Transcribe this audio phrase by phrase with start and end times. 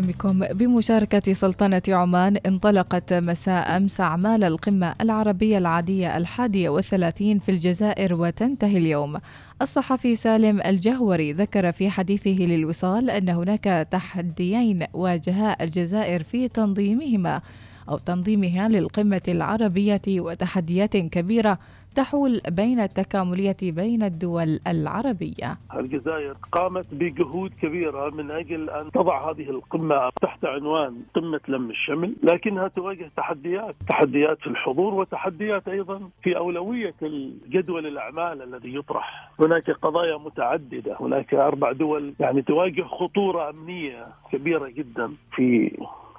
[0.00, 0.38] بكم.
[0.38, 8.78] بمشاركة سلطنة عمان انطلقت مساء أمس أعمال القمة العربية العادية الحادية والثلاثين في الجزائر وتنتهي
[8.78, 9.16] اليوم.
[9.62, 17.40] الصحفي سالم الجهوري ذكر في حديثه للوصال أن هناك تحديين واجها الجزائر في تنظيمهما
[17.88, 21.58] أو تنظيمها للقمة العربية وتحديات كبيرة
[21.96, 25.56] تحول بين التكاملية بين الدول العربية.
[25.76, 32.14] الجزائر قامت بجهود كبيرة من أجل أن تضع هذه القمة تحت عنوان قمة لم الشمل
[32.22, 39.30] لكنها تواجه تحديات تحديات في الحضور وتحديات أيضا في أولوية الجدول الأعمال الذي يطرح.
[39.40, 45.78] هناك قضايا متعددة هناك أربع دول يعني تواجه خطورة أمنية كبيرة جدا في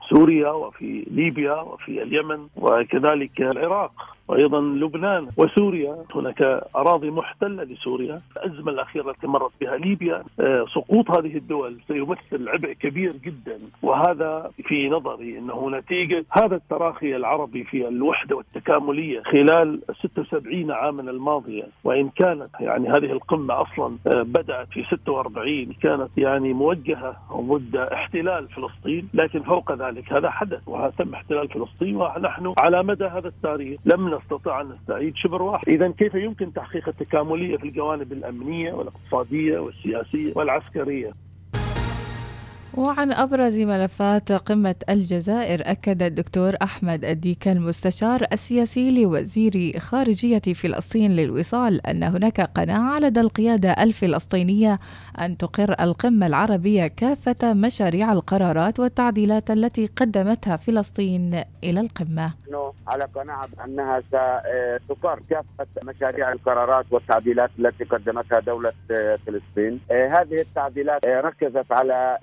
[0.09, 4.16] سوريا وفي ليبيا وفي اليمن وكذلك العراق.
[4.27, 5.95] وأيضا لبنان وسوريا.
[6.15, 6.41] هناك
[6.75, 8.21] أراضي محتلة لسوريا.
[8.37, 13.59] الأزمة الأخيرة التي مرت بها ليبيا آه، سقوط هذه الدول سيمثل عبء كبير جدا.
[13.81, 21.63] وهذا في نظري إنه نتيجة هذا التراخي العربي في الوحدة والتكاملية خلال 76 عاما الماضية.
[21.83, 28.47] وإن كانت يعني هذه القمة أصلا آه، بدأت في 46 كانت يعني موجهة ضد احتلال
[28.47, 29.09] فلسطين.
[29.13, 31.95] لكن فوق ذلك هذا حدث وتم احتلال فلسطين.
[31.95, 35.69] ونحن على مدى هذا التاريخ لم نستطيع أن نستعيد شبر واحد.
[35.69, 41.11] إذا كيف يمكن تحقيق التكاملية في الجوانب الأمنية والاقتصادية والسياسية والعسكرية؟
[42.77, 51.87] وعن أبرز ملفات قمة الجزائر أكد الدكتور أحمد الديك المستشار السياسي لوزير خارجية فلسطين للوصال
[51.87, 54.79] أن هناك قناعة لدى القيادة الفلسطينية
[55.21, 62.33] أن تقر القمة العربية كافة مشاريع القرارات والتعديلات التي قدمتها فلسطين إلى القمة.
[62.87, 64.01] على قناعة بأنها
[64.85, 68.73] ستقر كافة مشاريع القرارات والتعديلات التي قدمتها دولة
[69.25, 69.79] فلسطين.
[69.91, 72.17] هذه التعديلات ركزت على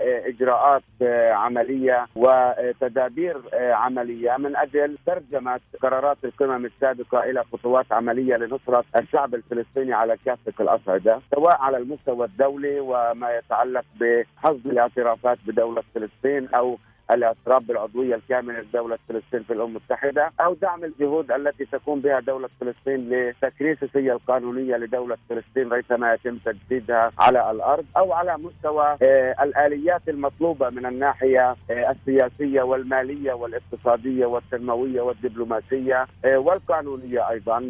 [0.45, 4.37] إجراءات آه، عملية وتدابير آه، عملية.
[4.39, 11.21] من أجل ترجمة قرارات القمم السابقة إلى خطوات عملية لنصرة الشعب الفلسطيني على كافة الاصعده
[11.35, 16.79] سواء على المستوى الدولي وما يتعلق بحظ الاعترافات بدولة فلسطين أو
[17.11, 22.49] الاعتراف بالعضوية الكاملة لدولة فلسطين في الأمم المتحدة أو دعم الجهود التي تقوم بها دولة
[22.61, 29.35] فلسطين لتكريس السياسيه القانونية لدولة فلسطين ريثما يتم تجديدها على الأرض أو على مستوى آه،
[29.43, 37.61] الآليات المطلوبة من الناحية آه، السياسية والمالية والاقتصادية والتنمويه والدبلوماسية آه، والقانونية أيضا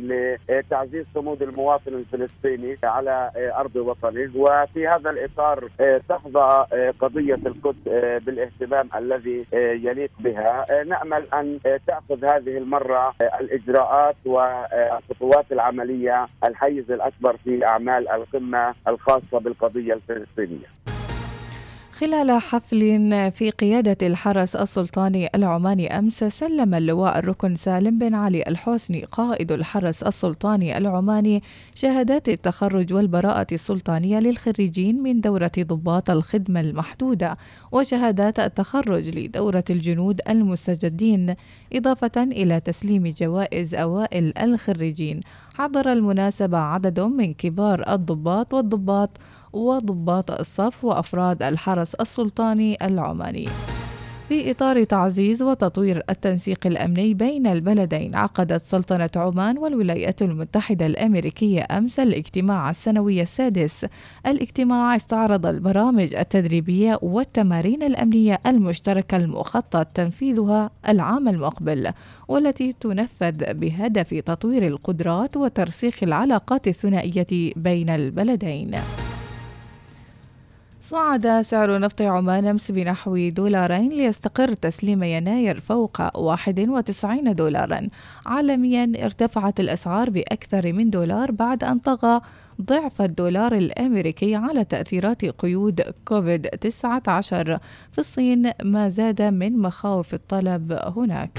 [0.49, 4.31] لتعزيز صمود المواطن الفلسطيني على أرض وطنه.
[4.37, 5.69] وفي هذا الإطار
[6.09, 6.67] تحظى
[7.01, 7.85] قضية القدس
[8.25, 10.65] بالإهتمام الذي الذي آه، يليق بها.
[10.71, 18.75] آه، نأمل أن آه، تأخذ هذه المرة الإجراءات والخطوات العملية الحيز الأكبر في أعمال القمة
[18.89, 20.67] الخاصة بالقضية الفلسطينية.
[21.99, 22.79] خلال حفل
[23.33, 30.03] في قيادة الحرس السلطاني العماني أمس سلم اللواء الركن سالم بن علي الحسني قائد الحرس
[30.03, 31.43] السلطاني العماني
[31.75, 37.37] شهادات التخرج والبراءة السلطانية للخريجين من دورة ضباط الخدمة المحدودة
[37.73, 41.35] وشهادات التخرج لدورة الجنود المستجدين
[41.73, 45.21] إضافة إلى تسليم جوائز أوائل الخريجين.
[45.55, 49.11] حضر المناسبة عدد من كبار الضباط والضباط
[49.55, 53.45] وضباط الصف وأفراد الحرس السلطاني العماني.
[54.29, 62.01] في إطار تعزيز وتطوير التنسيق الأمني بين البلدين عقدت سلطنة عمان والولايات المتحدة الأمريكية أمس
[62.01, 63.87] الاجتماع السنوي السادس.
[64.27, 71.91] الاجتماع استعرض البرامج التدريبية والتمارين الأمنية المشتركة المخطط تنفيذها العام المقبل
[72.29, 78.75] والتي تنفذ بهدف تطوير القدرات وترسيخ العلاقات الثنائية بين البلدين.
[80.85, 87.89] صعد سعر نفط عمان أمس بنحو دولارين ليستقر تسليم يناير فوق 91 دولارا.
[88.27, 92.21] عالميا ارتفعت الأسعار بأكثر من دولار بعد أن طغى
[92.63, 97.59] ضعف الدولار الأمريكي على تأثيرات قيود كوفيد 19
[97.93, 101.39] في الصين ما زاد من مخاوف الطلب هناك.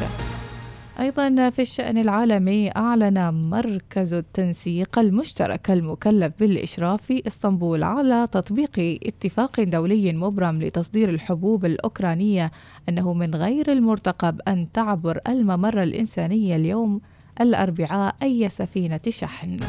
[1.00, 9.64] أيضا في الشأن العالمي أعلن مركز التنسيق المشترك المكلف بالإشراف في إسطنبول على تطبيق اتفاق
[9.64, 12.52] دولي مبرم لتصدير الحبوب الأوكرانية
[12.90, 17.02] أنه من غير المرتقب أن تعبر الممر الإنساني اليوم
[17.42, 19.60] الأربعاء أي سفينة شحن.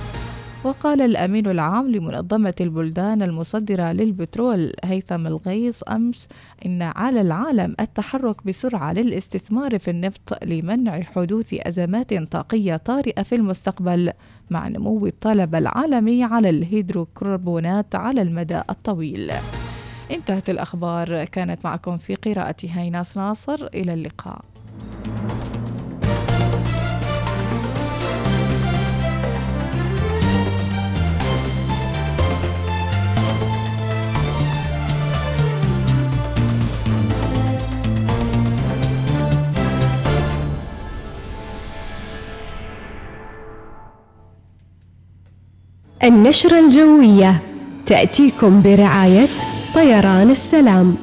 [0.67, 6.29] وقال الأمين العام لمنظمة البلدان المصدرة للبترول هيثم الغيص أمس
[6.67, 14.13] إن على العالم التحرك بسرعة للاستثمار في النفط لمنع حدوث أزمات طاقية طارئة في المستقبل
[14.51, 19.33] مع نمو الطلب العالمي على الهيدروكربونات على المدى الطويل.
[20.11, 21.25] انتهت الأخبار.
[21.25, 23.67] كانت معكم في قراءتي هيناس ناصر.
[23.75, 24.45] إلى اللقاء.
[46.07, 47.43] النشرة الجوية.
[47.87, 49.29] تأتيكم برعاية
[49.75, 50.97] طيران السلام.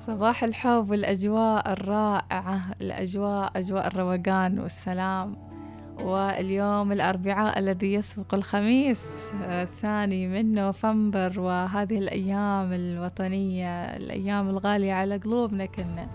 [0.00, 5.36] صباح الحب والأجواء الرائعة الأجواء أجواء الروقان والسلام.
[6.04, 15.66] واليوم الأربعاء الذي يسبق الخميس الثاني من نوفمبر وهذه الأيام الوطنية الأيام الغالية على قلوبنا
[15.66, 16.06] كنا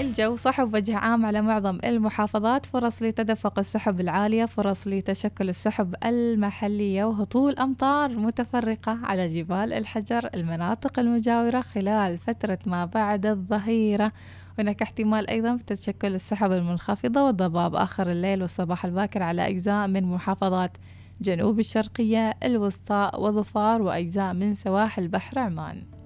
[0.00, 2.66] الجو صحب وجه عام على معظم المحافظات.
[2.66, 10.98] فرص لتدفق السحب العالية فرص لتشكل السحب المحلية وهطول أمطار متفرقة على جبال الحجر المناطق
[10.98, 14.12] المجاورة خلال فترة ما بعد الظهيرة.
[14.58, 20.76] هناك احتمال أيضا بتشكل السحب المنخفضة والضباب آخر الليل والصباح الباكر على أجزاء من محافظات
[21.20, 25.97] جنوب الشرقية الوسطى وظفار وأجزاء من سواحل بحر عمان.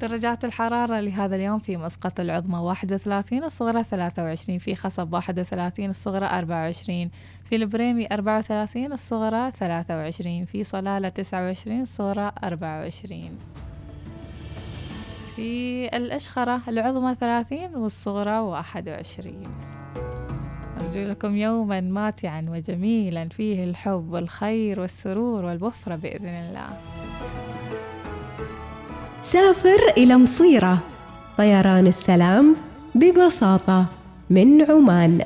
[0.00, 7.10] درجات الحرارة لهذا اليوم في مسقط العظمى 31 الصغرى 23 في خصب 31 الصغرى 24
[7.44, 13.38] في البريمي 34 الصغرى 23 في صلالة 29 الصغرى 24
[15.36, 19.42] في الأشخرة العظمى 30 والصغرى 21
[20.80, 26.95] أرجو لكم يوما ماتعا وجميلا فيه الحب والخير والسرور والوفرة بإذن الله.
[29.22, 30.78] سافر إلى مصيرة.
[31.38, 32.56] طيران السلام
[32.94, 33.86] ببساطة
[34.30, 35.24] من عمان.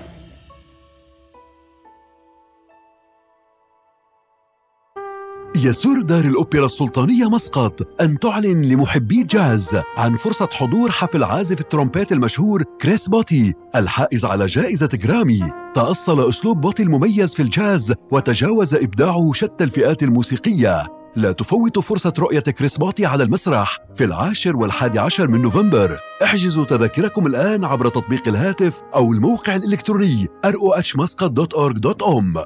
[5.56, 8.00] يسر دار الأوبرا السلطانية مسقط.
[8.00, 14.46] أن تعلن لمحبي الجاز عن فرصة حضور حفل عازف الترومبيت المشهور كريس بوتي الحائز على
[14.46, 15.40] جائزة جرامي
[15.74, 20.99] تأصل أسلوب بوتي المميز في الجاز وتجاوز إبداعه شتى الفئات الموسيقية.
[21.16, 25.98] لا تفوتوا فرصة رؤية كريس بوتي على المسرح في العاشر والحادي عشر من نوفمبر.
[26.22, 32.38] احجزوا تذاكركم الآن عبر تطبيق الهاتف أو الموقع الإلكتروني rohmuscat.org.om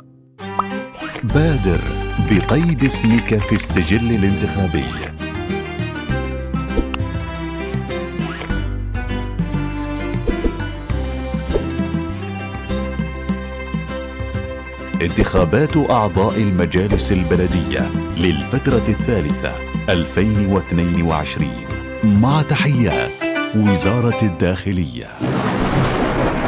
[1.25, 1.81] بادر
[2.31, 5.14] بقيد اسمك في السجل الانتخابي.
[15.05, 19.53] انتخابات أعضاء المجالس البلدية للفترة الثالثة
[19.89, 21.51] 2022
[22.05, 23.11] مع تحيات
[23.57, 25.09] وزارة الداخلية.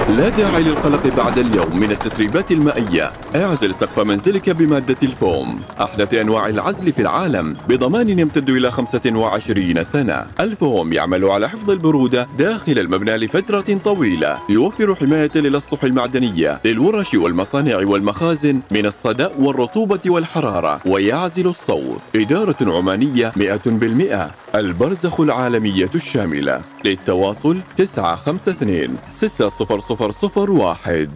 [0.09, 3.13] لا داعي للقلق بعد اليوم من التسريبات المائية.
[3.37, 5.61] اعزل سقف منزلك بمادة الفوم.
[5.81, 10.27] أحدث أنواع العزل في العالم بضمان يمتد إلى 25 سنة.
[10.41, 14.39] الفوم يعمل على حفظ البرودة داخل المبنى لفترة طويلة.
[14.51, 22.01] يوفر حماية للأسطح المعدنية للورش والمصانع والمخازن من الصدأ والرطوبة والحرارة ويعزل الصوت.
[22.17, 26.61] إدارة عمانية 100% البرزخ العالمية الشاملة.
[26.85, 28.97] للتواصل 952
[29.97, 31.11] 60001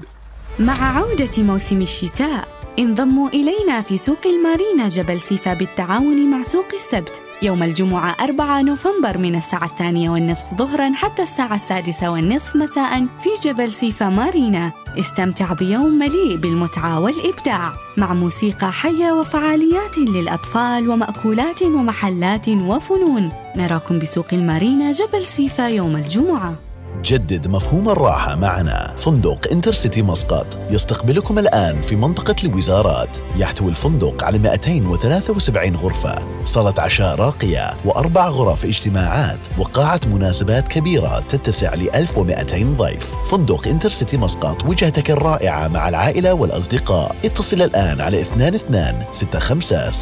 [0.58, 7.20] مع عودة موسم الشتاء انضموا إلينا في سوق المارينا جبل سيفا بالتعاون مع سوق السبت
[7.42, 13.48] يوم الجمعة 4 نوفمبر من الساعة الثانية والنصف ظهرا حتى الساعة السادسة والنصف مساء في
[13.48, 14.72] جبل سيفا مارينا.
[14.98, 23.32] استمتع بيوم مليء بالمتعة والإبداع مع موسيقى حية وفعاليات للأطفال ومأكولات ومحلات وفنون.
[23.56, 26.69] نراكم بسوق المارينا جبل سيفا يوم الجمعة.
[27.04, 28.94] جدد مفهوم الراحة معنا.
[28.96, 30.58] فندق انترسيتي مسقط.
[30.70, 33.18] يستقبلكم الآن في منطقة الوزارات.
[33.36, 36.14] يحتوي الفندق على 273 غرفة.
[36.44, 39.38] صالة عشاء راقية وأربع غرف اجتماعات.
[39.58, 43.14] وقاعة مناسبات كبيرة تتسع ل 1200 ضيف.
[43.30, 47.16] فندق انترسيتي مسقط وجهتك الرائعة مع العائلة والأصدقاء.
[47.24, 49.04] اتصل الآن على 22
[49.38, 49.92] 65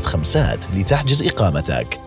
[0.00, 2.05] 035 لتحجز إقامتك.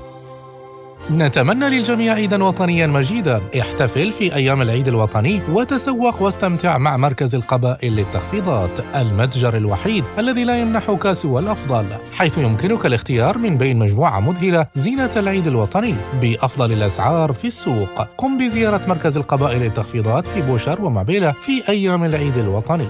[1.11, 3.41] نتمنى للجميع عيدا وطنيا مجيدا.
[3.59, 10.61] احتفل في أيام العيد الوطني وتسوق واستمتع مع مركز القبائل للتخفيضات المتجر الوحيد الذي لا
[10.61, 17.33] يمنحك سوى الأفضل حيث يمكنك الاختيار من بين مجموعة مذهلة زينة العيد الوطني بأفضل الأسعار
[17.33, 18.01] في السوق.
[18.17, 22.87] قم بزيارة مركز القبائل للتخفيضات في بوشر ومابيلا في أيام العيد الوطني.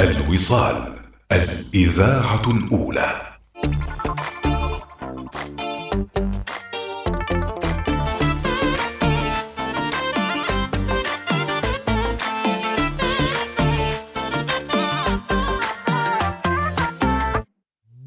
[0.00, 0.97] الوصال.
[1.32, 3.20] الإذاعة الأولى.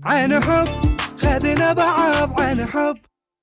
[0.03, 0.67] عن حب
[1.17, 2.41] خذنا بعض.
[2.41, 2.97] عن حب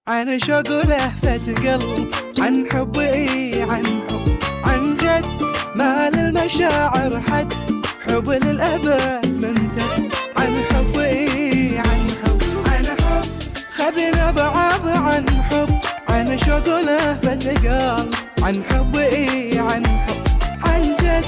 [0.09, 2.11] عن شوق ولهفة قلب.
[2.39, 4.39] عن حب إيه عن حب.
[4.65, 5.43] عن جد
[5.75, 7.68] ما للمشاعر حد.
[8.09, 13.25] حب للأبد منتد عن حب اي عن حب عن حب.
[13.71, 15.69] خذنا بعض عن حب
[16.09, 20.23] عن شوق ولهفة قلب عن حب اي عن حب.
[20.65, 21.25] عن جد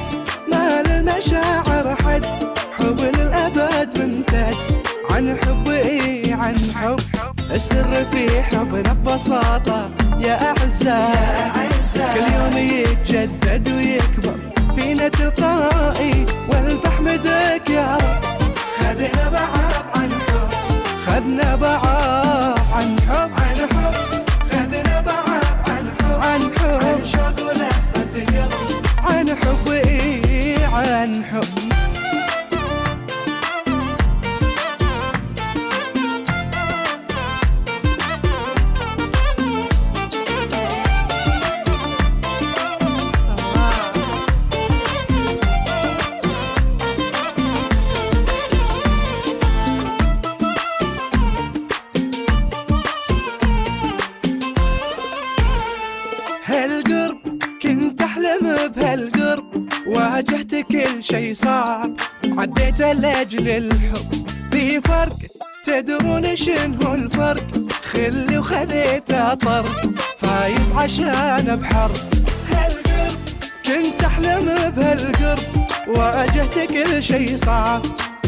[0.52, 2.24] ما للمشاعر حد.
[2.78, 4.56] حب للأبد منتد
[5.10, 7.00] عن حب اي عن حب.
[7.50, 11.70] السر في حبنا ببساطة يا أعزاء.
[11.94, 14.39] كل يوم يتجدد ويكبر.
[14.74, 18.54] فينا تلقائي والفحمدك يا رب.
[18.78, 20.50] خذنا بعض عن حب.
[21.06, 23.30] خذنا بعض عن حب.
[23.36, 23.94] عن حب.
[24.50, 25.28] خذنا بعض
[25.68, 26.20] عن حب.
[26.22, 26.84] عن حب.
[26.86, 28.52] عن شوق ولهفة قلب
[29.04, 31.69] عن حب إيه عن حب
[62.40, 64.28] عديت لأجل الحب.
[64.52, 65.16] في فرق
[65.64, 67.44] تدرون شنو الفرق؟
[67.82, 69.12] خلي وخذيت
[69.44, 69.80] طرق
[70.18, 71.96] فايز عشان بحرب
[72.50, 73.18] هالقرب
[73.66, 75.66] كنت أحلم بهالقرب.
[75.88, 77.82] واجهت كل شي صعب.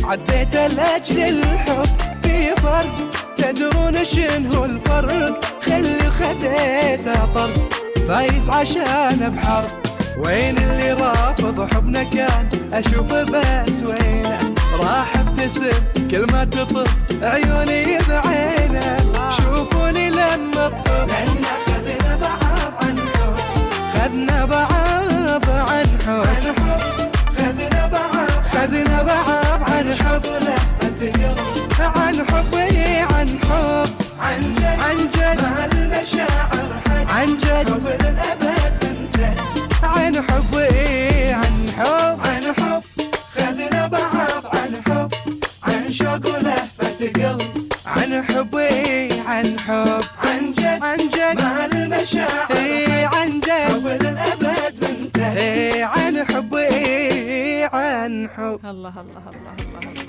[0.05, 1.87] عديت لأجل الحب.
[2.23, 7.05] في فرق تدرون شنو الفرق؟ خلي وخذيت
[7.35, 7.69] طرق
[8.09, 9.82] فايز عشان بحرب
[10.19, 15.71] وين اللي رافض حبنا كان أشوف بس وينه؟ راح ابتسم
[16.11, 16.87] كل ما تطب
[17.23, 18.97] عيوني بعينه.
[19.31, 23.37] شوفوني لما اطب لأن خذنا بعض عن حب.
[23.95, 26.27] خذنا بعض عن حب.
[27.39, 28.31] خذنا بعض.
[28.53, 30.27] خذنا بعض عن حب.
[31.97, 32.55] عن حب
[33.11, 33.89] عن حب.
[34.21, 34.81] عن جد.
[34.81, 35.43] عن جد.
[35.43, 36.69] مع المشاعر
[37.09, 37.71] عن جد.
[37.71, 38.42] حب للأبد
[40.29, 42.83] حب إيه عن حب عن حب.
[43.37, 45.09] خذنا بعض عن حب
[45.63, 50.03] عن شوق ولهفة قلب عن حب إيه عن حب.
[50.25, 51.41] عن جد عن جد.
[51.43, 52.51] مع المشاعر.
[52.57, 53.51] إيه عن جد.
[53.51, 58.61] حب للأبد من جد إيه عن حب إيه عن حب.
[58.65, 59.53] الله الله الله الله,
[59.83, 60.02] الله.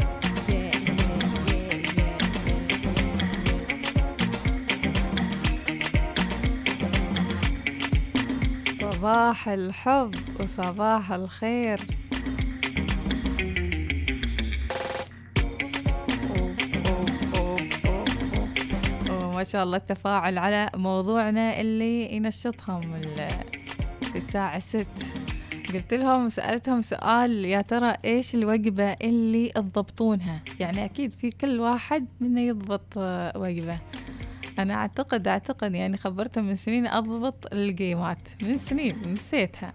[9.03, 11.79] صباح الحب وصباح الخير.
[19.10, 22.81] ما شاء الله التفاعل على موضوعنا اللي ينشطهم
[24.03, 24.88] في الساعة ست.
[25.74, 32.05] قلت لهم سألتهم سؤال يا ترى إيش الوجبة اللي تضبطونها؟ يعني أكيد في كل واحد
[32.22, 33.79] منا يضبط آه، وجبة.
[34.60, 39.74] أنا أعتقد أعتقد يعني خبرتهم من سنين أضبط الجيمات من سنين نسيتها.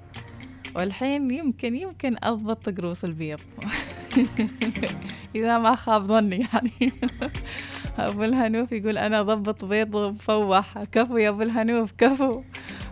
[0.76, 3.40] والحين يمكن يمكن أضبط قروص البيض.
[5.36, 6.92] إذا ما خاب ظني يعني.
[7.98, 10.82] أبو الهنوف يقول أنا ضبط بيض مفوح.
[10.82, 12.42] كفو يا أبو الهنوف كفو.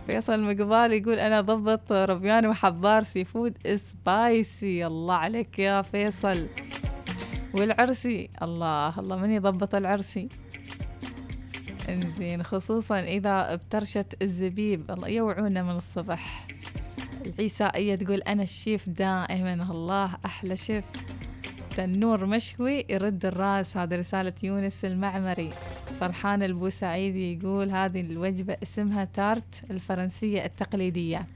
[0.07, 4.87] فيصل مقبال يقول أنا ضبط ربيان وحبار seafood spicy.
[4.87, 6.47] الله عليك يا فيصل.
[7.53, 10.29] والعرسي الله الله من يضبط العرسي؟
[11.89, 16.47] انزين خصوصا إذا بترشت الزبيب الله يوعونا من الصبح.
[17.25, 20.85] العيسائية تقول أنا الشيف دائما الله أحلى شيف.
[21.75, 23.77] تنور مشوي يرد الراس.
[23.77, 25.49] هذه رسالة يونس المعمري.
[25.99, 31.27] فرحان البوسعيدي يقول هذه الوجبة اسمها تارت الفرنسية التقليدية.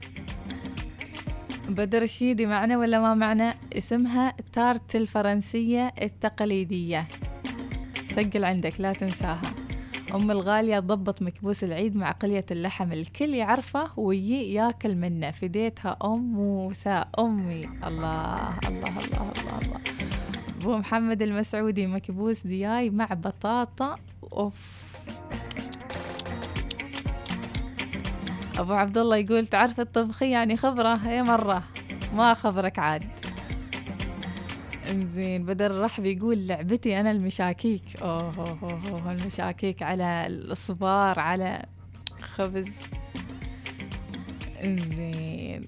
[1.68, 7.08] بدر الشيدي معنا ولا ما معنا؟ اسمها تارت الفرنسية التقليدية.
[8.10, 9.42] سجل عندك لا تنساها.
[10.14, 15.30] أم الغالية تضبط مكبوس العيد مع قلية اللحم الكل يعرفه ويجي ياكل منه.
[15.30, 17.68] فديتها أم موسى أمي.
[17.86, 19.80] الله الله الله الله الله.
[20.60, 23.96] أبو محمد المسعودي مكبوس دياي مع بطاطا.
[24.32, 24.82] أوف.
[28.58, 31.62] أبو عبد الله يقول تعرف الطبخي يعني خبرة؟ هي مرة.
[32.16, 33.02] ما خبرك عاد.
[34.90, 37.82] إنزين بدر الرحب يقول لعبتي أنا المشاكيك.
[38.02, 41.64] أوه أوه أوه المشاكيك على الصبار على
[42.20, 42.68] خبز.
[44.64, 45.66] إنزين.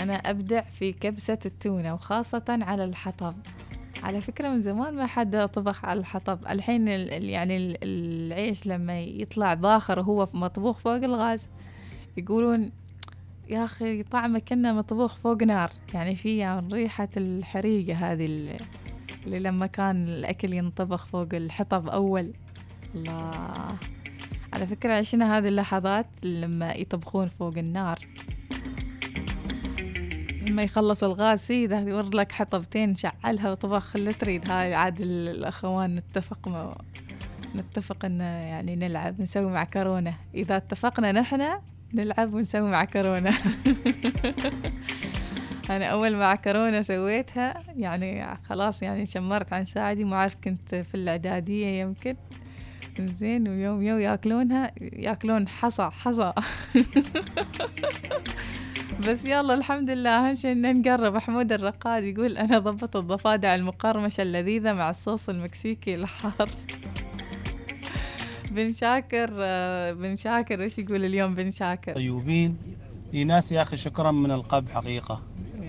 [0.00, 3.34] أنا أبدع في كبسة التونة وخاصة على الحطب.
[4.02, 6.38] على فكرة من زمان ما حد طبخ على الحطب.
[6.50, 11.48] الحين ال- ال- يعني ال- العيش لما يطلع باخر وهو مطبوخ فوق الغاز
[12.16, 12.70] يقولون
[13.48, 15.70] يا أخي طعمه كأنه مطبوخ فوق نار.
[15.94, 18.56] يعني في يعني ريحة الحريقة هذه ال-
[19.26, 22.32] اللي لما كان الأكل ينطبخ فوق الحطب أول.
[22.94, 23.30] الله.
[24.52, 27.98] على فكرة عشنا هذه اللحظات لما يطبخون فوق النار.
[30.46, 34.50] لما يخلص الغاز سيدة يورد لك حطبتين شعلها وطبخ اللي تريد.
[34.50, 36.76] هاي عاد ال- الأخوان نتفق ما
[37.56, 41.48] نتفق إن يعني نلعب نسوي معكرونة إذا اتفقنا نحن
[41.94, 43.34] نلعب ونسوي معكرونة
[45.70, 51.66] أنا أول معكرونة سويتها يعني خلاص يعني شمرت عن ساعدي ما أعرف كنت في الإعدادية
[51.66, 52.16] يمكن.
[53.00, 56.32] زين ويوم يوم ياكلونها ياكلون حصى حصى.
[59.08, 61.18] بس يلا الحمد لله أهم شيء إن نقرب.
[61.18, 66.48] حمود الرقاد يقول أنا ضبط الضفادع المقرمشة اللذيذة مع الصوص المكسيكي الحار.
[68.50, 72.56] بن شاكر آه، بن شاكر وش يقول اليوم بن شاكر؟ طيوبين
[73.10, 75.20] في ناس يا أخي شكرا من القلب حقيقة.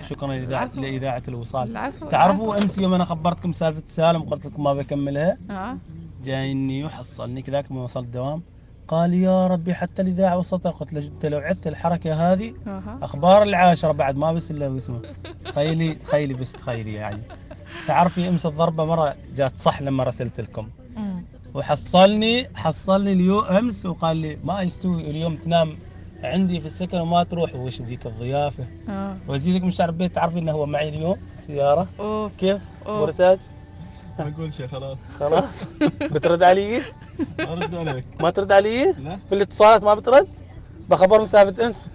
[0.10, 0.80] شكرا لإذاعة-.
[0.80, 1.72] لإذاعة الوصال.
[1.72, 2.10] العفو.
[2.10, 5.78] تعرفوا أمس يوم أنا خبرتكم سالفة سالم قلت لكم ما بكملها؟ آه.
[6.24, 8.42] جايني وحصلني كذاك من وصلت الدوام.
[8.88, 10.72] قال يا ربي حتى الإذاعة وصلتها.
[10.72, 12.54] قلت له انت لو عدت الحركة هذه.
[13.02, 15.02] أخبار العاشرة بعد ما بس إلا باسمه
[15.46, 17.22] تخيلي تخيلي بس تخيلي يعني.
[17.88, 20.68] تعرفي أمس الضربة مرة جات صح لما رسلت لكم.
[21.60, 25.78] وحصلني حصلني اليوم أمس وقال لي ما يستوي اليوم تنام
[26.24, 27.56] عندي في السكن وما تروح.
[27.56, 29.18] وش ذيك الضيافة؟ آه.
[29.28, 32.32] وازيدك من شعر البيت تعرفي إنه هو معي اليوم؟ في السياره أوف.
[32.38, 33.01] كيف؟ أوف.
[33.01, 33.39] مرتاج؟
[34.20, 35.00] ما أقول شيء خلاص.
[35.20, 35.63] خلاص.
[36.13, 36.82] بترد علي؟
[37.39, 38.06] ارد عليك.
[38.20, 39.20] ما ترد علي؟ لا.
[39.30, 40.28] في الاتصالات ما بترد؟
[40.89, 41.86] بخبر مسافة أمس.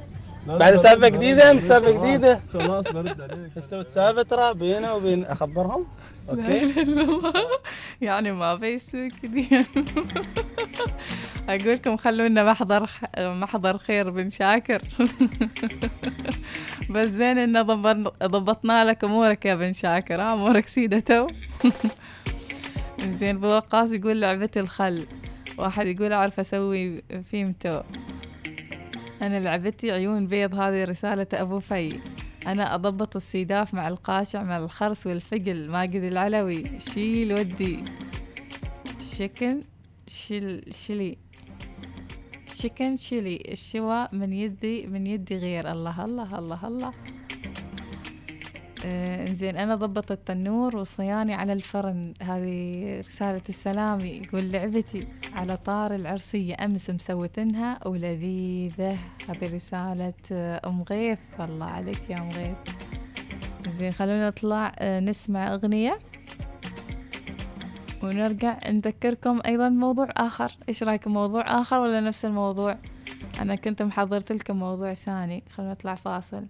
[0.46, 2.40] بعد سالفة جديدة امس سالفة خلاص، جديدة.
[2.52, 3.50] خلاص برد عليك.
[3.59, 5.87] استوت سالفه ترى بينه وبين أخبرهم؟
[6.31, 6.74] okay.
[8.00, 9.48] يعني ما بيسوي كذي
[11.48, 14.83] أقول لكم خلونا محضر محضر خير بن شاكر.
[16.90, 17.62] بس زين إن
[18.22, 20.20] ضبطنا لك أمورك يا بن شاكر.
[20.20, 21.26] ها أمورك سيدة تو.
[23.18, 25.07] زين ابو وقاص يقول لعبتي الخل.
[25.59, 27.80] واحد يقول أعرف أسوي فيمتو
[29.26, 32.00] أنا لعبتي عيون بيض هذه رسالة أبو في
[32.46, 36.80] أنا أضبط السيداف مع القاشع مع الخرس والفقل ماجد العلوي.
[36.80, 37.84] شيل ودي.
[39.00, 39.62] شكن
[40.06, 41.18] شل شلي
[42.52, 43.42] شكن شيلي.
[43.52, 45.72] الشوا من يدي من يدي غير.
[45.72, 46.88] الله الله الله الله.
[46.88, 47.23] آه
[49.33, 52.14] زين أنا ضبط التنور والصياني على الفرن.
[52.23, 58.99] هذه رسالة السلام يقول لعبتي على طار العرسية أمس مسوتنها ولذيذة.
[59.29, 61.18] هذه رسالة آه، أم غيث.
[61.40, 62.59] الله عليك يا أم غيث.
[63.68, 65.99] زين خلونا نطلع آه، نسمع أغنية
[68.03, 70.53] ونرجع نذكركم أيضا موضوع آخر.
[70.68, 72.79] إيش رأيكم موضوع آخر ولا نفس الموضوع؟
[73.40, 75.42] أنا كنت محضرت لكم موضوع ثاني.
[75.51, 76.47] خلونا نطلع فاصل.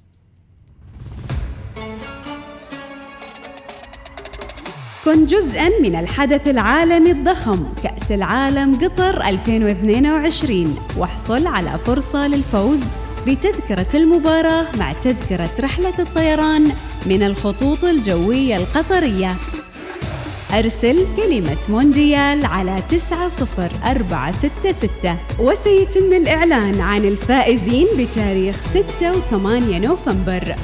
[5.04, 12.80] كن جزءا من الحدث العالمي الضخم كأس العالم قطر 2022 واحصل على فرصة للفوز
[13.26, 16.72] بتذكرة المباراة مع تذكرة رحلة الطيران
[17.06, 19.32] من الخطوط الجوية القطرية.
[20.52, 30.54] أرسل كلمة مونديال على 90466 وسيتم الإعلان عن الفائزين بتاريخ 6 و8 نوفمبر.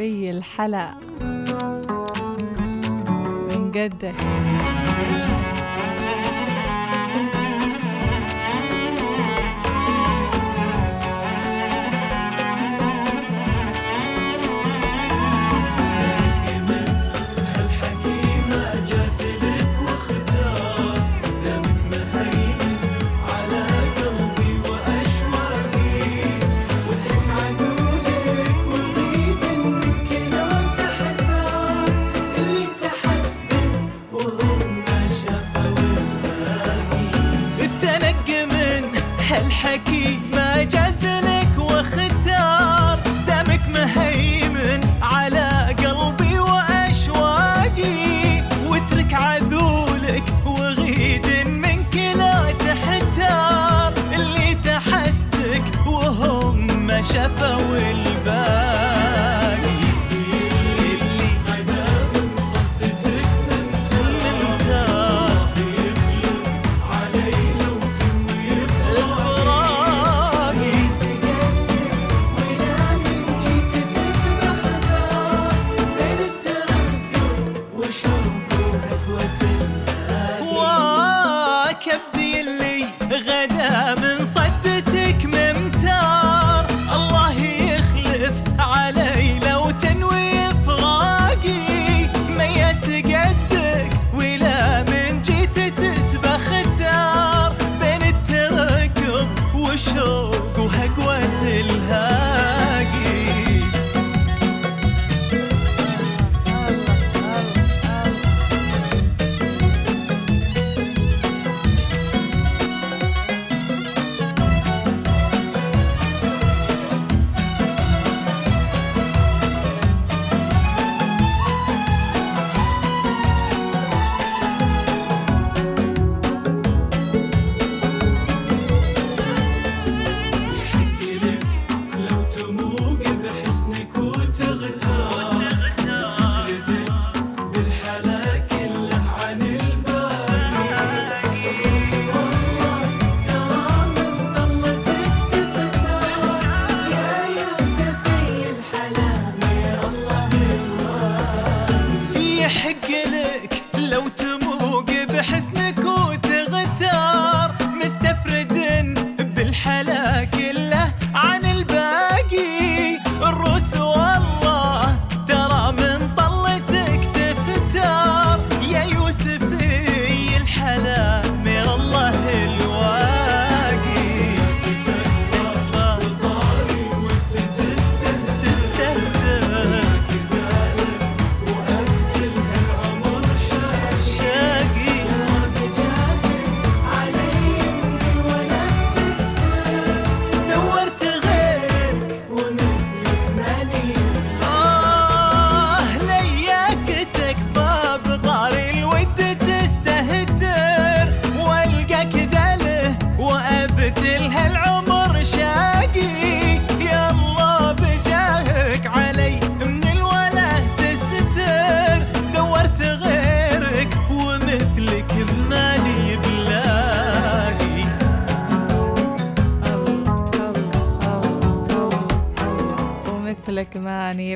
[0.00, 0.94] يوسفي الحلا
[3.48, 4.14] من قدك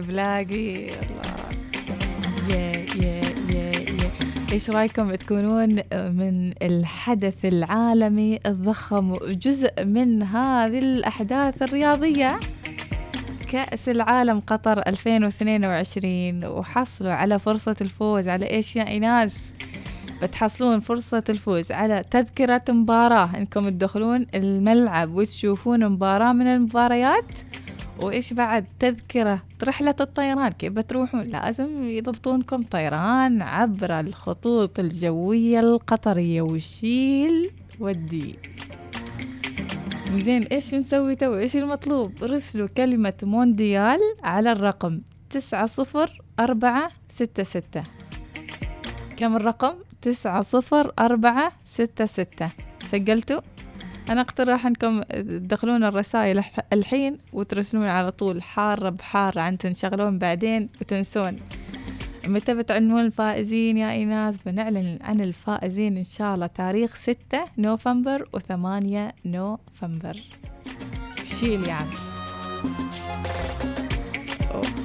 [0.00, 1.34] بلاقي الله
[2.50, 4.10] يا يا يا يا.
[4.52, 12.40] إيش رأيكم تكونون من الحدث العالمي الضخم وجزء من هذه الأحداث الرياضية؟
[13.50, 19.54] كأس العالم قطر 2022 وحصلوا على فرصة الفوز على إيش يا إيناس؟
[20.22, 23.30] بتحصلون فرصة الفوز على تذكرة مباراة.
[23.36, 27.38] إنكم تدخلون الملعب وتشوفون مباراة من المباريات.
[28.00, 29.42] وإيش بعد؟ تذكرة.
[29.62, 36.42] رحلة الطيران كيف بتروحون؟ لازم يضبطونكم طيران عبر الخطوط الجوية القطرية.
[36.42, 38.38] وشيل ودي.
[40.16, 47.42] زين إيش نسوي تو؟ إيش المطلوب؟ رسلوا كلمة مونديال على الرقم تسعة صفر أربعة ستة
[47.42, 47.84] ستة.
[49.16, 52.50] كم الرقم؟ تسعة صفر أربعة ستة ستة.
[52.82, 53.40] سجلتوا؟
[54.10, 60.68] أنا أقترح أنكم تدخلون الرسائل الح- الحين وترسلون على طول حارة بحارة عن تنشغلون بعدين
[60.80, 61.36] وتنسون.
[62.26, 69.14] متى بتعلنون الفائزين يا إيناس؟ بنعلن عن الفائزين إن شاء الله تاريخ ستة نوفمبر وثمانية
[69.24, 70.16] نوفمبر.
[71.40, 71.90] شيل يعني
[74.54, 74.83] أوه.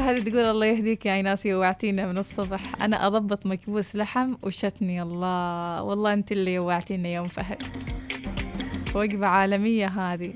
[0.00, 2.82] فهد تقول الله يهديك يا ايناس يوعتينا من الصبح.
[2.82, 7.62] أنا أضبط مكبوس لحم وشتني الله والله أنت اللي يوعتينا يا أم فهد.
[8.94, 10.32] وجبة عالمية هذه.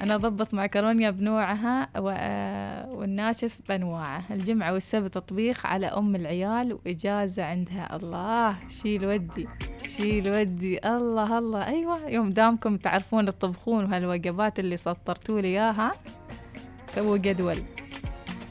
[0.00, 2.14] أنا أضبط معكرونيا بنوعها و...
[2.16, 7.96] آه، والناشف بأنواعه الجمعة والسبت طبيخ على أم العيال وإجازة عندها.
[7.96, 9.48] الله شيل ودي
[9.96, 10.88] شيل ودي.
[10.88, 11.66] الله الله.
[11.66, 15.92] أيوة يوم دامكم تعرفون تطبخون وهالوجبات اللي سطرتوا لي إياها
[16.86, 17.58] سووا جدول.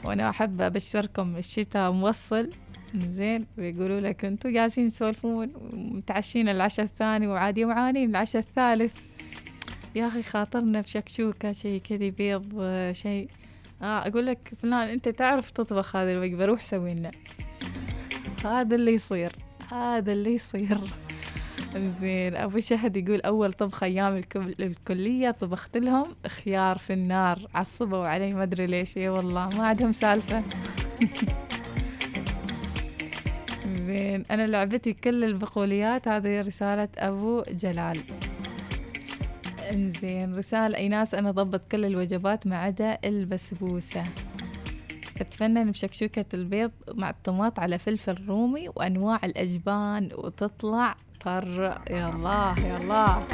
[0.04, 2.50] وأنا أحب أبشركم الشتاء موصل.
[2.94, 8.92] زين ويقولوا لك أنتوا جالسين تسولفون متعشين العشاء الثاني وعادي يوعانين العشاء الثالث.
[9.94, 12.62] يا أخي خاطرنا بشكشوكة شيء كذي بيض
[12.92, 13.28] شيء.
[13.82, 17.10] آه أقول لك فلان أنت تعرف تطبخ هذه الوجبة روح سوي لنا
[18.44, 19.32] هذا اللي يصير
[19.72, 20.78] هذا اللي يصير.
[21.76, 22.36] زين.
[22.36, 28.34] أبو شهد يقول أول طبخه أيام الكل- الكلية طبخت لهم خيار في النار عصبوا علي
[28.34, 28.98] ما أدري ليش.
[28.98, 30.42] إي والله ما عندهم سالفة.
[33.86, 34.24] زين.
[34.30, 36.08] أنا لعبتي كل البقوليات.
[36.08, 38.00] هذه رسالة أبو جلال.
[39.70, 40.36] إنزين.
[40.36, 44.04] رسالة ايناس أنا ضبط كل الوجبات ما عدا البسبوسة.
[45.20, 51.80] اتفنن بشكشوكة البيض مع الطماط على فلفل رومي وأنواع الأجبان وتطلع طر.
[51.90, 53.26] يا الله يا الله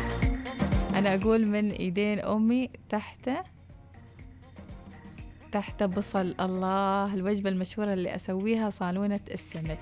[0.95, 3.31] أنا أقول من إيدين أمي تحت
[5.53, 6.35] تحت بصل.
[6.41, 9.79] الله الوجبة المشهورة اللي أسويها صالونة السمك.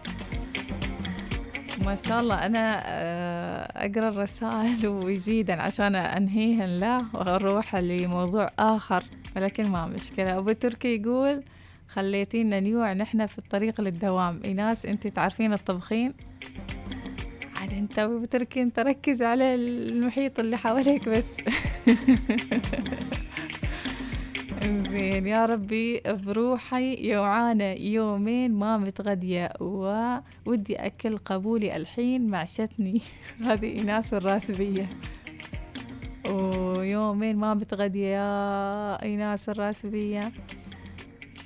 [1.84, 6.68] ما شاء الله أنا آه، أقرأ الرسائل ويزيدن عشان أنهيهن.
[6.68, 9.04] لا وأروح لموضوع آخر
[9.36, 10.38] ولكن ما مشكلة.
[10.38, 11.42] أبو تركي يقول
[11.88, 14.40] خليتينا نيوع نحن في الطريق للدوام.
[14.44, 16.14] إيناس أنت تعرفين الطبخين؟
[17.68, 21.37] عاد انت أبو تركي انت ركز على المحيط اللي حواليك بس.
[24.88, 33.00] زين يا ربي بروحي يوعانة يومين ما متغدية وودي أكل قبولي الحين معشتني
[33.46, 34.87] هذه إيناس الراسبية.
[36.31, 40.33] ويومين ما متغدية يا إيناس الراسبية.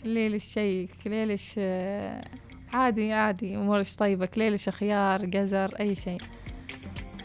[0.05, 2.25] ليلش شيء كليلش آه،
[2.73, 3.57] عادي عادي.
[3.57, 6.21] أمورش طيبة كليلش خيار جزر أي شيء.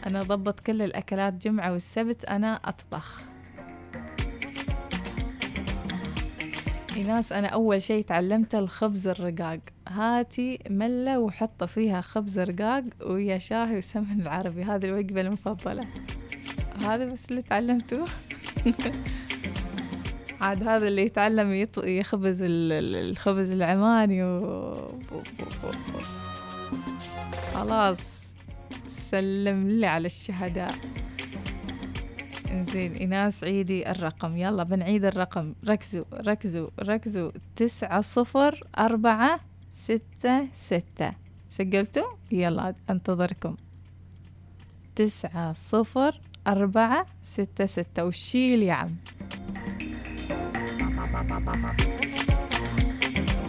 [0.06, 3.22] أنا ضبط كل الأكلات جمعة والسبت أنا أطبخ.
[7.06, 9.60] ناس أنا أول شيء تعلمته الخبز الرقاق.
[9.88, 14.62] هاتي ملة وحطه فيها خبز رقاق ويا شاهي وسمن العربي.
[14.62, 15.86] هذه الوجبة المفضلة.
[16.80, 18.04] هذا بس اللي تعلمته.
[20.40, 21.78] عاد هذا اللي يتعلم يط...
[21.78, 25.00] يخبز ال- ال- الخبز العماني و...
[27.54, 28.18] خلاص.
[28.88, 30.74] سلم لي على الشهداء.
[32.52, 34.36] زين إيناس عيدي الرقم.
[34.36, 35.54] يلا بنعيد الرقم.
[35.66, 37.30] ركزوا ركزوا ركزوا.
[37.56, 41.12] تسعة صفر أربعة ستة ستة.
[41.48, 43.56] سجلتوا؟ يلا أنتظركم.
[44.96, 48.04] تسعة صفر أربعة ستة ستة.
[48.04, 48.96] وشيل يا عم.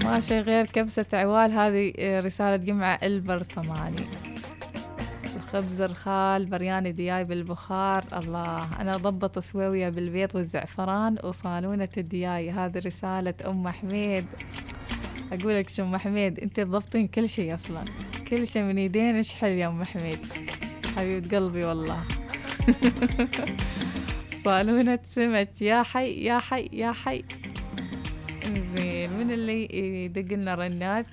[0.03, 4.05] ماشي غير كبسة عوال هذه آه، رسالة جمعة البرطماني.
[5.35, 8.81] الخبز الخال برياني دياي بالبخار الله.
[8.81, 12.51] أنا ضبط سويوية بالبيض والزعفران وصالونة الدياي.
[12.51, 14.25] هذه رسالة أم حميد.
[15.31, 17.83] أقول لك شو أم حميد أنت تضبطين كل شيء أصلا.
[18.29, 20.19] كل شيء من يدين اشحل يا أم حميد؟
[20.95, 22.03] حبيبة قلبي والله.
[24.43, 25.61] صالونة سمك.
[25.61, 27.23] يا حي يا حي يا حي.
[28.55, 29.67] زين من اللي
[30.05, 31.05] يدق لنا رنات؟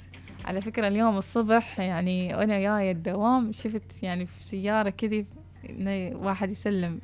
[0.45, 5.27] على فكرة اليوم الصبح يعني وأنا جاية الدوام شفت يعني في سيارة كذي
[6.15, 7.01] واحد يسلم.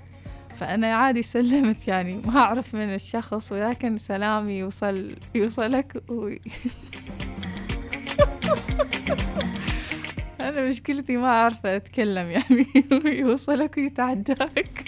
[0.58, 6.30] فأنا عادي سلمت يعني ما أعرف من الشخص ولكن سلامي يوصل يوصلك و...
[10.40, 12.66] أنا مشكلتي ما أعرف أتكلم يعني
[13.20, 14.84] يوصلك ويتعداك.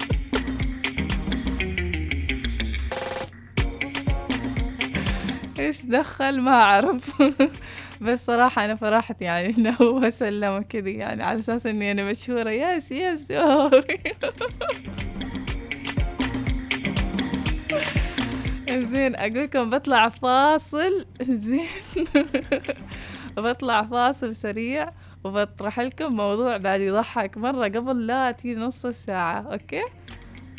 [5.60, 7.22] إيش دخل؟ ما أعرف.
[8.00, 12.50] بس صراحة أنا فرحت يعني إنه هو سلم كذي يعني على أساس إني أنا مشهورة.
[12.50, 13.32] يس يس.
[18.70, 21.06] زين أقول لكم بطلع فاصل.
[21.22, 21.66] زين.
[23.36, 24.92] بطلع فاصل سريع
[25.24, 29.82] وبطرح لكم موضوع بعد يضحك مرة قبل لا تيجي نص الساعة okay؟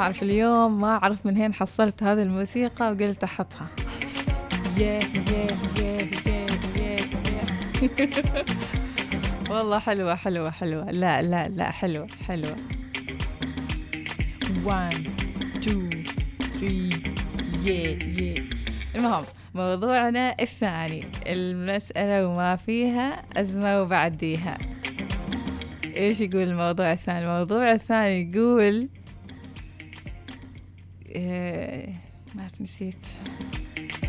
[0.00, 3.66] أعرف اليوم ما أعرف من هين حصلت هذه الموسيقى وقلت أحطها.
[9.50, 10.90] والله حلوة حلوة حلوة.
[10.90, 12.56] لا لا لا حلوة حلوة.
[14.64, 14.94] 1
[15.56, 16.04] 2
[16.60, 16.66] 3
[17.64, 18.44] يه يه
[18.96, 21.06] المهم موضوعنا الثاني.
[21.26, 24.58] المسألة وما فيها أزمة وبعديها.
[25.96, 28.88] إيش يقول الموضوع الثاني؟ الموضوع الثاني يقول
[31.10, 31.94] إيه،
[32.34, 33.06] ما أعرف نسيت.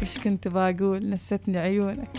[0.02, 2.10] وش كنت بقول؟ نستني عيونك.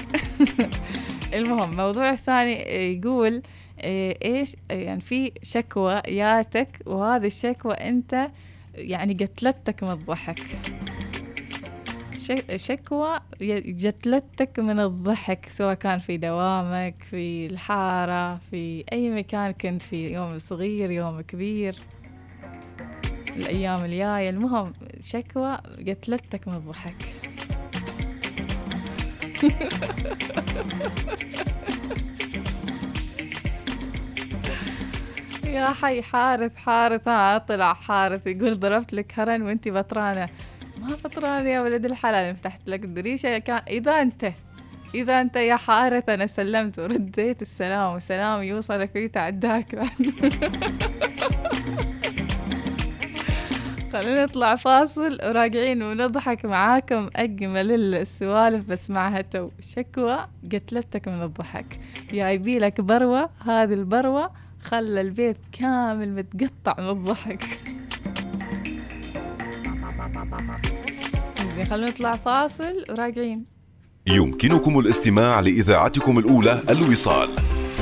[1.34, 2.52] المهم الموضوع الثاني
[2.92, 3.42] يقول
[3.80, 8.30] إيه، إيش يعني في شكوى ياتك وهذه الشكوى أنت
[8.74, 10.42] يعني قتلتك من الضحك.
[12.56, 13.20] شكوى
[13.66, 20.38] جتلتك من الضحك سواء كان في دوامك في الحارة في أي مكان كنت فيه يوم
[20.38, 21.78] صغير يوم كبير.
[23.36, 24.30] الأيام الجاية.
[24.30, 26.94] المهم شكوى قتلتك من الضحك.
[35.44, 37.08] يا حي حارث حارث.
[37.08, 40.28] ها طلع حارث يقول ضربت لك هرن وانتي بطرانة.
[40.80, 44.32] ما بطرانة يا ولد الحلال فتحت لك الدريشة كان إذا أنت
[44.94, 47.94] إذا أنت يا حارث أنا سلمت ورديت السلام.
[47.94, 49.74] وسلام يوصلك ويتعداك.
[49.74, 49.90] بعد
[53.92, 57.10] خلينا نطلع فاصل وراجعين ونضحك معاكم.
[57.16, 59.48] أجمل السوالف بسمعها تو.
[59.60, 60.18] شكوى
[60.52, 61.80] قتلتك من الضحك.
[62.12, 63.30] جايبي لك بروة.
[63.44, 64.30] هذه البروة
[64.62, 67.44] خلى البيت كامل متقطع من الضحك.
[71.56, 73.44] زين خلينا نطلع فاصل وراجعين.
[74.06, 77.28] يمكنكم الاستماع لإذاعتكم الأولى الوصال.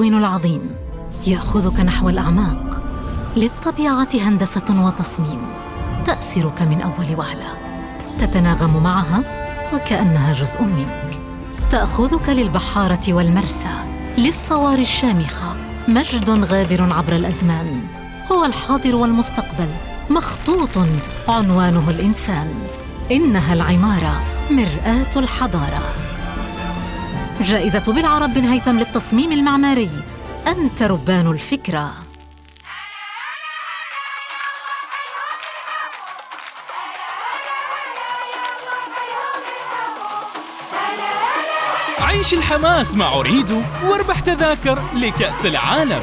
[0.00, 0.76] التكوين العظيم.
[1.26, 2.82] يأخذك نحو الأعماق.
[3.36, 5.42] للطبيعة هندسة وتصميم.
[6.06, 7.48] تأسرك من أول وهلة.
[8.20, 9.22] تتناغم معها
[9.74, 11.20] وكأنها جزء منك.
[11.70, 13.74] تأخذك للبحارة والمرسى.
[14.18, 15.56] للصواري الشامخه
[15.88, 17.80] مجد غابر عبر الأزمان.
[18.32, 19.68] هو الحاضر والمستقبل.
[20.10, 20.78] مخطوط
[21.28, 22.54] عنوانه الإنسان.
[23.10, 24.20] إنها العمارة.
[24.50, 26.09] مرآة الحضارة.
[27.42, 29.90] جائزة بالعرب بن هيثم للتصميم المعماري.
[30.46, 31.92] أنت ربان الفكرة.
[42.00, 46.02] عيش الحماس مع أريدو واربح تذاكر لكأس العالم.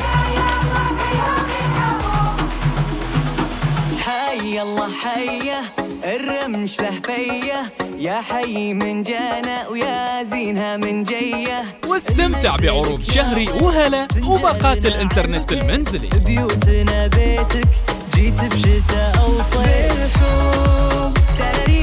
[4.06, 12.56] حي الله حيه الرمش له فيه يا حي من جانا ويا زينها من جيه واستمتع
[12.56, 16.10] بعروض شهري وهلا وباقات الإنترنت المنزلي.
[16.10, 17.68] بيوتنا بيتك
[18.16, 20.18] جيت بشتاء أو صيف
[21.40, 21.78] بالحب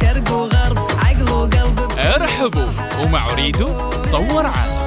[0.00, 2.66] شرق وغرب عقل وقلب ارحبوا
[3.02, 3.68] ومع أريدو
[4.12, 4.79] طور عام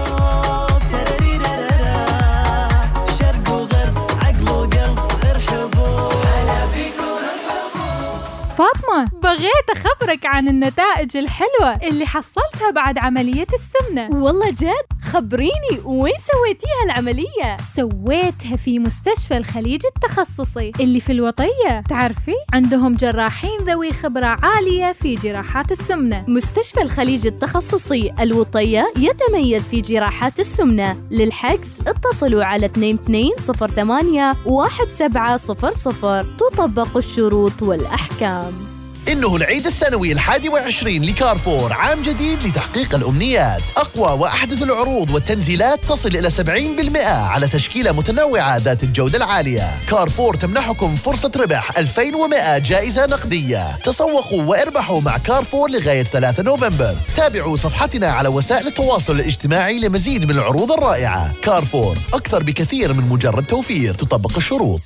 [8.58, 14.24] فاطمة بغيت أخبرك عن النتائج الحلوة اللي حصلتها بعد عملية السمنة.
[14.24, 20.72] والله جد؟ خبريني وين سويتيها العملية؟ سويتها في مستشفى الخليج التخصصي.
[20.80, 26.26] اللي في الوطية تعرفي؟ عندهم جراحين ذوي خبرة عالية في جراحات السمنة.
[26.28, 30.98] مستشفى الخليج التخصصي الوطية يتميز في جراحات السمنة.
[31.12, 38.43] للحجز اتصلوا على 2208 1700 تطبق الشروط والأحكام.
[39.12, 43.62] إنه العيد السنوي الحادي وعشرين لكارفور عام جديد لتحقيق الأمنيات.
[43.78, 49.80] أقوى وأحدث العروض والتنزيلات تصل إلى 70% على تشكيلة متنوعة ذات الجودة العالية.
[49.90, 53.78] كارفور تمنحكم فرصة ربح 2100 جائزة نقدية.
[53.78, 56.96] تسوقوا واربحوا مع كارفور لغاية 3 نوفمبر.
[57.18, 61.32] تابعوا صفحتنا على وسائل التواصل الاجتماعي لمزيد من العروض الرائعة.
[61.42, 63.94] كارفور أكثر بكثير من مجرد توفير.
[63.94, 64.82] تطبق الشروط.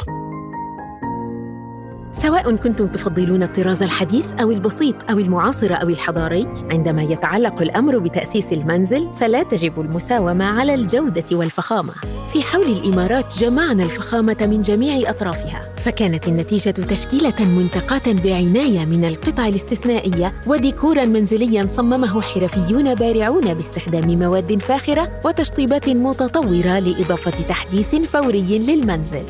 [2.22, 8.54] سواء كنتم تفضلون الطراز الحديث أو البسيط أو المعاصر أو الحضاري، عندما يتعلق الأمر بتأسيس
[8.54, 11.94] المنزل فلا تجب المساومة على الجودة والفخامة.
[12.34, 19.48] في حول الإمارات جمعنا الفخامة من جميع أطرافها، فكانت النتيجة تشكيلة منتقاة بعناية من القطع
[19.48, 29.24] الاستثنائية وديكورا منزليا صممه حرفيون بارعون باستخدام مواد فاخرة وتشطيبات متطورة لإضافة تحديث فوري للمنزل.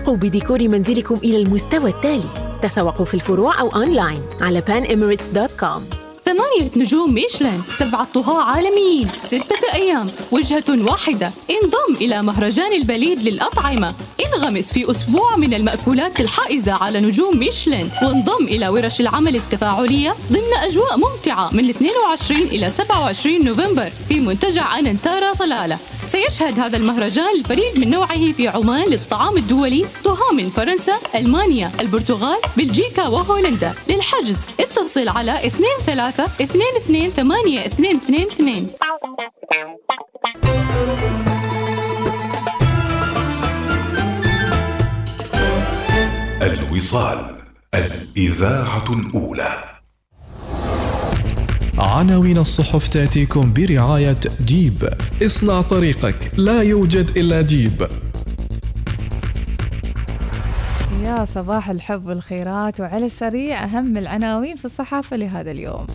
[0.00, 2.58] ارتقوا بديكور منزلكم إلى المستوى التالي.
[2.62, 5.80] تسوقوا في الفروع أو أونلاين على panemirates.com
[6.24, 11.30] ثمانية نجوم ميشلان سبعة طهاة عالميين ستة أيام وجهة واحدة.
[11.50, 13.94] انضم إلى مهرجان البليد للأطعمة.
[14.26, 17.88] انغمس في أسبوع من المأكولات الحائزة على نجوم ميشلان.
[18.02, 24.78] وانضم إلى ورش العمل التفاعلية ضمن أجواء ممتعة من 22 إلى 27 نوفمبر في منتجع
[24.78, 25.78] أننتارا صلالة.
[26.06, 32.38] سيشهد هذا المهرجان الفريد من نوعه في عمان للطعام الدولي طهى من فرنسا، ألمانيا، البرتغال،
[32.56, 33.74] بلجيكا وهولندا.
[33.88, 35.32] للحجز اتصل على
[35.86, 38.70] 23 22 8 222
[46.42, 47.36] الوصال
[47.74, 49.69] الإذاعة الأولى.
[51.80, 54.88] عناوين الصحف تأتيكم برعاية جيب.
[55.22, 57.86] اصنع طريقك لا يوجد إلا جيب.
[61.04, 65.86] يا صباح الحب والخيرات وعلى السريع أهم العناوين في الصحافة لهذا اليوم.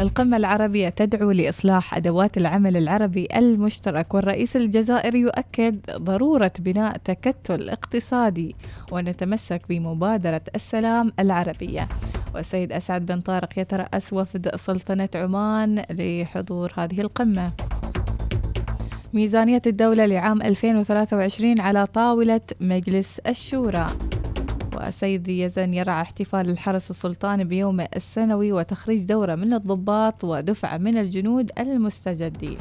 [0.00, 8.56] القمة العربية تدعو لإصلاح أدوات العمل العربي المشترك والرئيس الجزائري يؤكد ضرورة بناء تكتل اقتصادي
[8.92, 11.88] ونتمسك بمبادرة السلام العربية.
[12.36, 17.52] والسيد أسعد بن طارق يترأس وفد سلطنة عمان لحضور هذه القمة.
[19.14, 23.86] ميزانية الدولة لعام 2023 على طاولة مجلس الشورى.
[24.76, 31.50] والسيد يزن يرعى احتفال الحرس السلطاني بيومه السنوي وتخريج دورة من الضباط ودفعة من الجنود
[31.58, 32.58] المستجدين.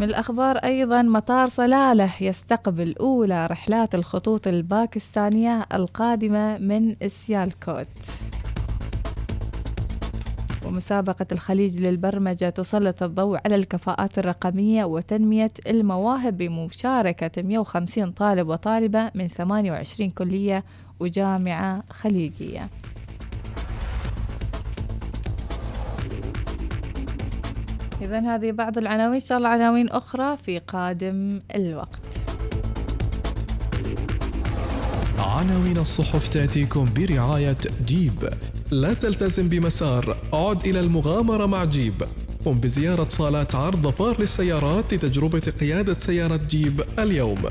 [0.00, 7.86] من الأخبار أيضا مطار صلالة يستقبل أولى رحلات الخطوط الباكستانية القادمة من سيالكوت.
[10.66, 19.28] ومسابقة الخليج للبرمجة تسلط الضوء على الكفاءات الرقمية وتنمية المواهب بمشاركة 150 طالب وطالبة من
[19.28, 20.64] 28 كلية
[21.00, 22.68] وجامعة خليجية.
[28.04, 32.06] إذا هذه بعض العناوين إن شاء الله عناوين أخرى في قادم الوقت.
[35.18, 38.28] عناوين الصحف تأتيكم برعاية جيب.
[38.70, 41.94] لا تلتزم بمسار عد إلى المغامرة مع جيب.
[42.44, 47.42] قم بزيارة صالات عرض ظفار للسيارات لتجربة قيادة سيارة جيب اليوم.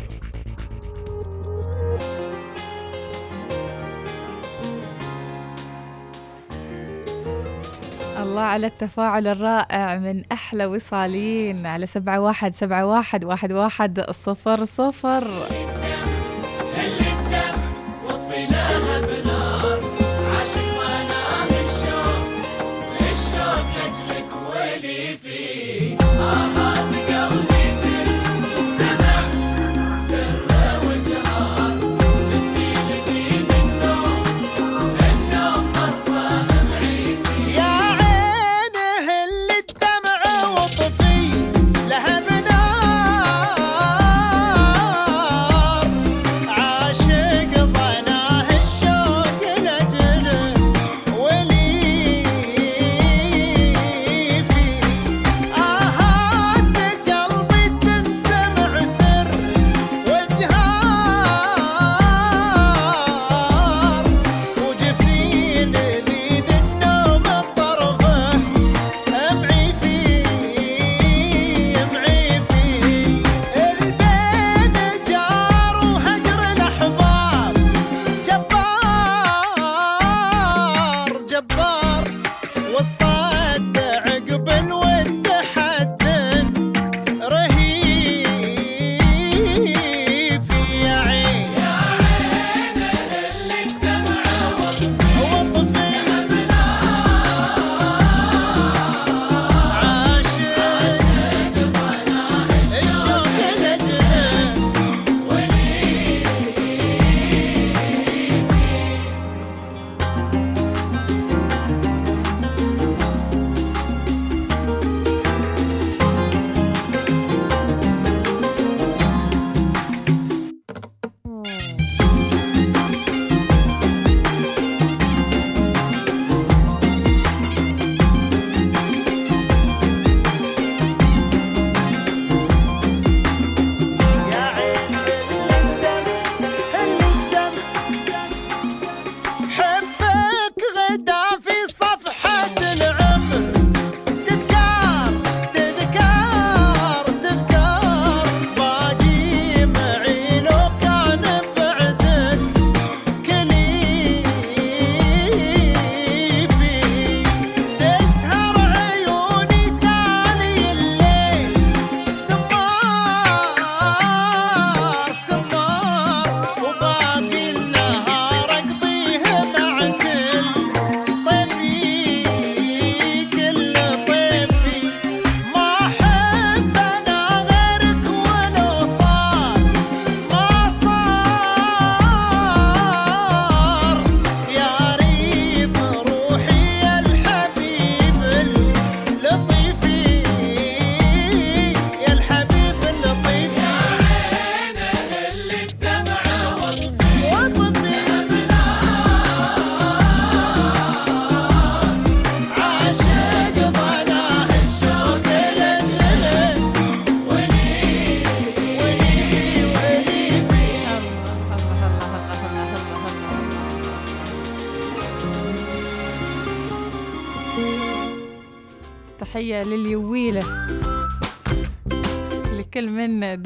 [8.34, 14.66] الله على التفاعل الرائع من أحلى وصالين على سبعة واحد سبعة واحد واحد واحد صفر
[14.66, 15.28] صفر.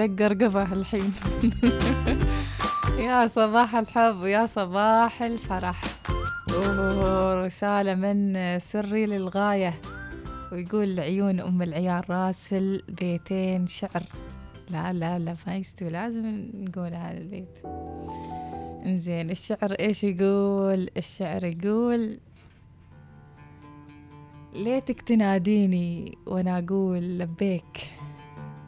[0.08, 1.14] دق رقبه الحين.
[3.08, 5.82] يا صباح الحب ويا صباح الفرح.
[6.54, 9.74] أوه، رسالة من سري للغاية.
[10.52, 14.04] ويقول عيون أم العيال راسل بيتين شعر.
[14.70, 17.58] لا لا لا ما يستوي لازم نقول هذا البيت.
[18.86, 22.20] إنزين الشعر إيش يقول؟ الشعر يقول
[24.54, 27.97] ليتك تناديني وأنا أقول لبيك.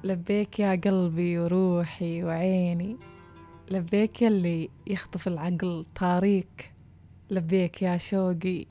[0.04, 2.97] لبيك يا قلبي وروحي وعيني.
[3.72, 6.74] لبيك يلي يخطف العقل طاريك.
[7.30, 8.66] لبيك يا شوقي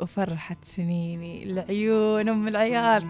[0.00, 1.42] وفرحة سنيني.
[1.42, 3.06] العيون أم العيال.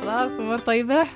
[0.00, 1.04] خلاص أمور طيبة؟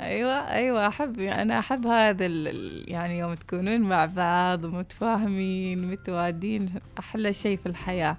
[0.00, 2.26] أيوة أيوة أحب أنا أحب هذا
[2.88, 8.16] يعني يوم تكونون مع بعض ومتفاهمين متوادين أحلى شيء في الحياة.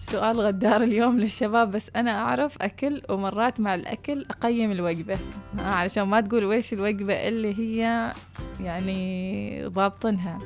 [0.00, 5.18] سؤال غدار اليوم للشباب بس أنا أعرف أكل ومرات مع الأكل أقيم الوجبة.
[5.60, 8.12] آه علشان ما تقول ويش الوجبة اللي هي
[8.60, 10.38] يعني ضابطنها.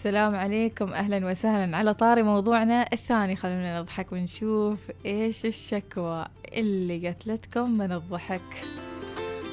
[0.00, 0.92] السلام عليكم.
[0.92, 3.36] أهلا وسهلا على طاري موضوعنا الثاني.
[3.36, 8.40] خلونا نضحك ونشوف إيش الشكوى اللي قتلتكم من الضحك.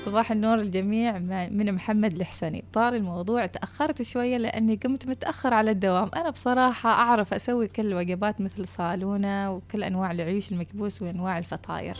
[0.06, 1.18] صباح النور الجميع
[1.50, 2.64] من محمد الحسني.
[2.74, 6.10] طار الموضوع تأخرت شوية لأني قمت متأخر على الدوام.
[6.16, 11.98] أنا بصراحة أعرف أسوي كل الوجبات مثل صالونة وكل أنواع العيش المكبوس وأنواع الفطاير.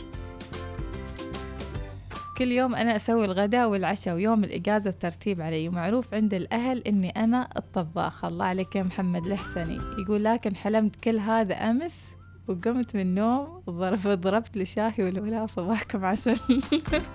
[2.38, 5.68] كل يوم أنا أسوي الغداء والعشاء ويوم الإجازة الترتيب علي.
[5.68, 11.18] ومعروف عند الأهل إني أنا الطباخ الله عليك يا محمد الحسني يقول لكن حلمت كل
[11.18, 12.16] هذا أمس
[12.48, 16.40] وقمت من النوم ضرب ضربت لي شاهي والولا صباحكم عسل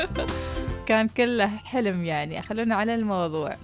[0.88, 2.42] كان كله حلم يعني.
[2.42, 3.56] خلونا على الموضوع.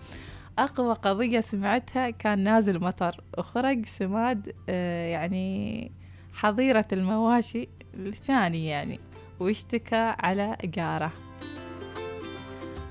[0.60, 3.24] أقوى قضية سمعتها كان نازل مطر.
[3.38, 5.91] وخرج سماد آه، يعني
[6.34, 8.99] حظيرة المواشي الثاني يعني
[9.39, 11.12] واشتكى على قارة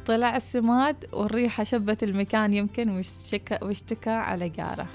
[0.09, 3.03] طلع السماد والريحة شبت المكان يمكن
[3.63, 4.87] واشتكى, على قارة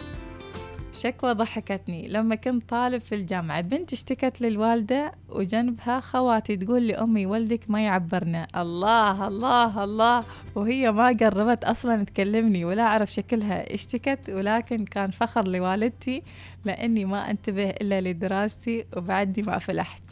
[0.99, 2.07] شكوى ضحكتني.
[2.07, 8.47] لما كنت طالب في الجامعة بنت اشتكت للوالدة وجنبها خواتي تقول لأمي ولدك ما يعبرنا.
[8.55, 10.23] الله الله الله.
[10.55, 13.73] وهي ما قربت أصلا تكلمني ولا أعرف شكلها.
[13.73, 16.23] اشتكت ولكن كان فخر لوالدتي
[16.65, 20.03] لأني ما أنتبه إلا لدراستي وبعدي ما فلحت.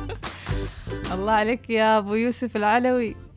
[1.14, 3.29] الله عليك يا أبو يوسف العلوي.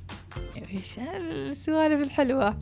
[0.73, 2.57] إيش السوالف الحلوة؟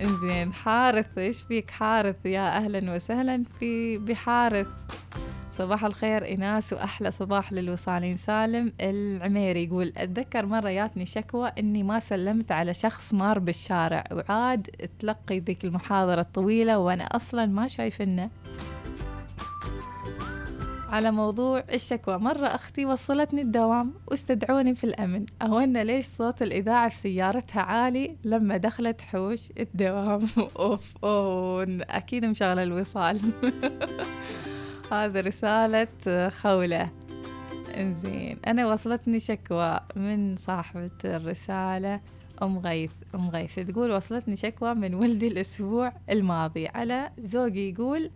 [0.00, 4.66] إنزين حارث إيش فيك حارث؟ يا أهلا وسهلا في بحارث.
[5.52, 8.16] صباح الخير إناس وأحلى صباح للوصالين.
[8.16, 14.66] سالم العميري يقول أتذكر مرة جاتني شكوى إني ما سلمت على شخص مار بالشارع وعاد
[14.98, 18.30] تلقي ذيك المحاضرة الطويلة وأنا أصلا ما شايفنه
[20.88, 22.18] على موضوع الشكوى.
[22.18, 25.26] مرة أختي وصلتني الدوام واستدعوني في الأمن.
[25.42, 30.26] أهونا ليش صوت الإذاعة في سيارتها عالي لما دخلت حوش الدوام.
[30.58, 33.20] أوف أوه أكيد مشغلة الوصال.
[34.92, 35.88] هذا رسالة
[36.28, 36.90] خولة.
[37.76, 38.38] إنزين.
[38.46, 42.00] أنا وصلتني شكوى من صاحبة الرسالة
[42.42, 42.92] أم غيث.
[43.14, 46.66] أم غيث تقول وصلتني شكوى من ولدي الأسبوع الماضي.
[46.66, 48.10] على زوجي يقول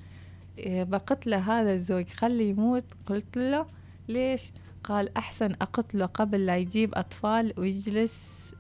[0.59, 2.09] بقتله هذا الزوج.
[2.09, 2.85] خلي يموت.
[3.07, 3.67] قلت له
[4.09, 4.53] ليش؟
[4.85, 8.55] قال أحسن أقتله قبل لا يجيب أطفال ويجلس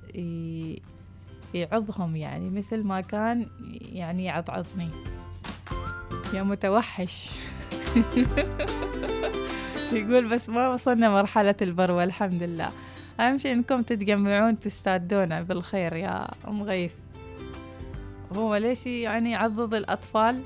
[1.55, 3.47] يعضهم يعني مثل ما كان
[3.93, 4.88] يعني يعضعضني.
[6.34, 7.30] يا متوحش.
[9.93, 12.68] يقول بس ما وصلنا مرحلة البروة الحمد لله.
[13.20, 16.93] أهم شيء إنكم تتجمعون تستادون بالخير يا أم غيث.
[18.36, 20.43] هو ليش يعني يعضض الأطفال؟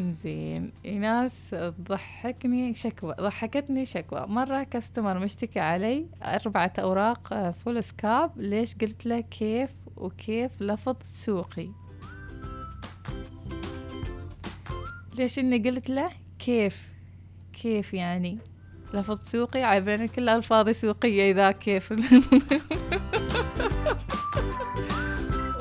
[0.00, 0.72] زين.
[0.84, 4.26] ناس ضحكني شكوى ضحكتني شكوى.
[4.28, 10.96] مرة كاستمر مشتكي علي أربعة أوراق آه، فول سكاب ليش قلت له كيف وكيف لفظ
[11.02, 11.68] سوقي؟
[15.18, 16.92] ليش إني قلت له كيف؟
[17.62, 18.38] كيف يعني؟
[18.94, 21.92] لفظ سوقي عيبين كل ألفاظي سوقية إذا كيف.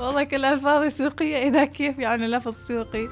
[0.02, 3.08] والله كل ألفاظي سوقية إذا كيف يعني لفظ سوقي.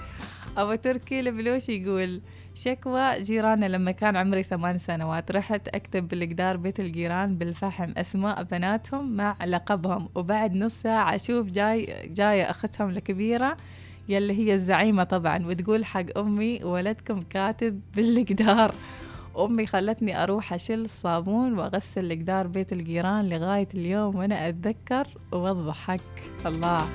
[0.58, 2.22] أبو تركي البلوش يقول
[2.56, 9.16] شكوى جيراننا لما كان عمري ثمان سنوات رحت أكتب بالجدار بيت الجيران بالفحم أسماء بناتهم
[9.16, 13.58] مع لقبهم وبعد نص ساعة أشوف جاي جاية أختهم الكبيرة
[14.10, 18.76] يلي هي الزعيمة طبعا وتقول حق أمي ولدكم كاتب بالجدار
[19.40, 26.02] أمي خلتني أروح أشيل الصابون وأغسل الجدار بيت الجيران لغاية اليوم وأنا أتذكر وأضحك.
[26.46, 26.88] الله.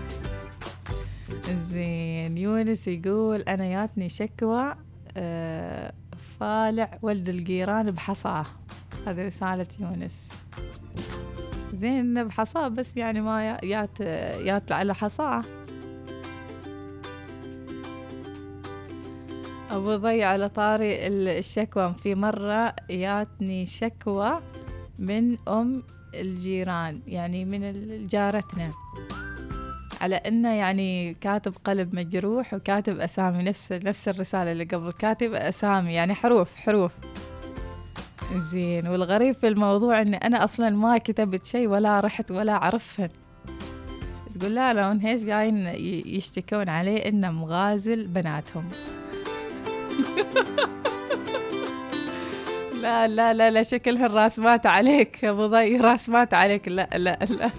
[1.51, 4.75] زين يونس يقول أنا ياتني شكوى
[5.17, 5.93] آه،
[6.41, 8.47] فالع ولد الجيران بحصاه.
[9.07, 10.29] هذه رسالة يونس.
[11.75, 14.01] زين بحصاه بس يعني ما يا- يات
[14.47, 15.41] يات على حصاه.
[19.71, 21.95] أبو ضي على طاري ال- الشكوى.
[22.03, 24.41] في مرة ياتني شكوى
[24.99, 25.83] من أم
[26.15, 28.71] الجيران يعني من جارتنا.
[30.03, 35.93] على إنه يعني كاتب قلب مجروح وكاتب أسامي نفس نفس الرسالة اللي قبل كاتب أسامي
[35.93, 36.93] يعني حروف حروف.
[38.35, 43.09] زين والغريب في الموضوع إني أنا أصلا ما كتبت شيء ولا رحت ولا عرفهن.
[44.41, 45.67] تقول لا لا هيش قاعدين
[46.07, 48.69] يشتكون عليه إنه مغازل بناتهم.
[52.83, 56.69] لا لا لا لا شكلها الراس مات عليك أبو ضي راس مات عليك.
[56.69, 57.51] لا لا لا.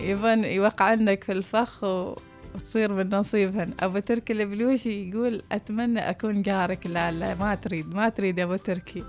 [0.00, 2.14] يبن يوقعنك في الفخ و...
[2.54, 3.74] وتصير من نصيبهن.
[3.80, 6.86] أبو تركي البلوشي يقول أتمنى أكون جارك.
[6.86, 9.04] لا لا ما تريد ما تريد أبو تركي.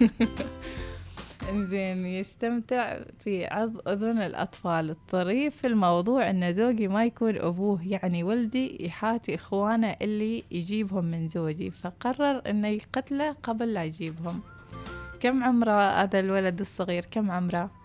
[1.50, 4.90] إنزين يستمتع في عض أذن الأطفال.
[4.90, 11.28] الطريف في الموضوع أن زوجي ما يكون أبوه يعني ولدي يحاتي إخوانه اللي يجيبهم من
[11.28, 14.40] زوجي فقرر أنه يقتله قبل لا يجيبهم.
[15.20, 17.81] كم عمره هذا الولد الصغير؟ كم عمره؟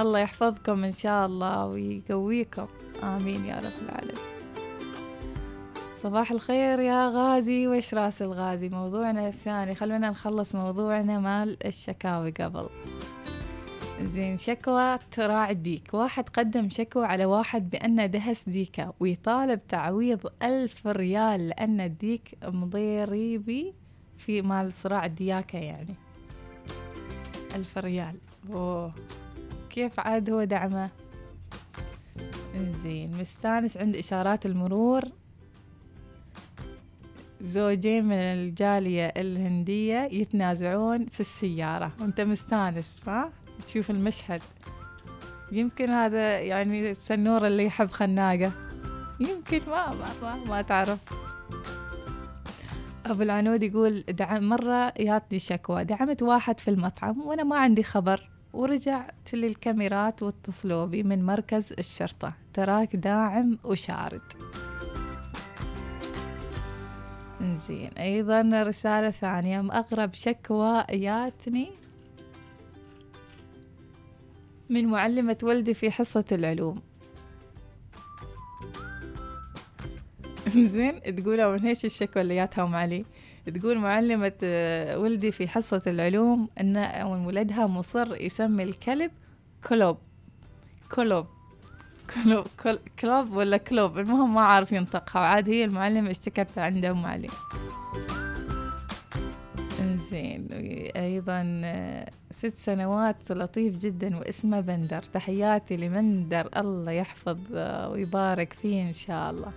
[0.00, 2.66] الله يحفظكم إن شاء الله ويقويكم.
[3.02, 4.24] آمين يا رب العالمين.
[5.96, 7.66] صباح الخير يا غازي.
[7.66, 9.74] وش رأس الغازي؟ موضوعنا الثاني.
[9.74, 12.66] خلونا نخلص موضوعنا مال الشكاوي قبل.
[14.02, 15.94] زين شكوى تراعي الديك.
[15.94, 23.74] واحد قدم شكوى على واحد بأنه دهس ديكة ويطالب تعويض ألف ريال لأن الديك مضيريبي
[24.18, 25.94] في مال صراع الدياكة يعني.
[27.56, 28.16] ألف ريال.
[28.50, 28.92] أوه.
[29.72, 30.90] كيف عاد هو دعمه؟
[32.82, 35.02] زين مستانس عند إشارات المرور.
[37.40, 41.92] زوجين من الجالية الهندية يتنازعون في السيارة.
[42.00, 43.32] وانت مستانس ها
[43.66, 44.42] تشوف المشهد.
[45.52, 48.52] يمكن هذا يعني السنورة اللي يحب خناقة.
[49.20, 49.90] يمكن ما
[50.22, 50.98] ما, ما تعرف.
[53.06, 55.84] أبو العنود يقول دعم مرة ياتني شكوى.
[55.84, 58.31] دعمت واحد في المطعم وأنا ما عندي خبر.
[58.52, 62.34] ورجعت للكاميرات واتصلوا بي من مركز الشرطة.
[62.54, 64.22] تراك داعم وشارد.
[67.40, 69.60] زين أيضا رسالة ثانية.
[69.60, 71.70] أغرب شكوى جاتني
[74.70, 76.82] من معلمة ولدي في حصة العلوم.
[80.56, 83.04] زين تقول من إيش الشكوى اللي جاتهم علي؟
[83.46, 84.32] تقول معلمة
[84.96, 86.76] ولدي في حصة العلوم أن
[87.26, 89.10] ولدها مصر يسمي الكلب
[89.68, 89.98] كلوب.
[90.94, 91.26] كلوب.
[92.14, 92.44] كلوب
[92.98, 95.20] كلوب ولا كلوب؟ المهم ما عارف ينطقها.
[95.20, 97.28] وعاد هي المعلمة اشتكت عند أم علي
[99.80, 100.48] إنزين.
[100.96, 101.62] أيضا
[102.30, 105.02] ست سنوات لطيف جدا واسمه بندر.
[105.02, 106.48] تحياتي لمندر.
[106.56, 107.38] الله يحفظ
[107.90, 109.52] ويبارك فيه إن شاء الله.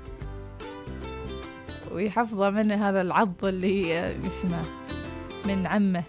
[1.95, 4.61] ويحفظه من هذا العض اللي اسمه
[5.47, 6.03] من عمه.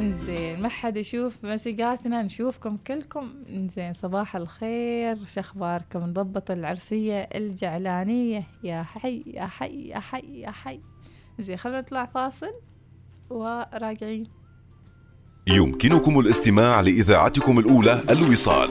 [0.00, 3.34] إنزين ما حد يشوف مسيقاتنا نشوفكم كلكم.
[3.48, 5.18] إنزين صباح الخير.
[5.24, 8.46] شخباركم نضبط العرسية الجعلانية.
[8.64, 10.80] يا حي يا حي يا حي يا حي.
[11.38, 12.52] زين خلونا نطلع فاصل
[13.30, 14.26] وراجعين.
[15.48, 18.70] يمكنكم الاستماع لإذاعتكم الأولى الوصال.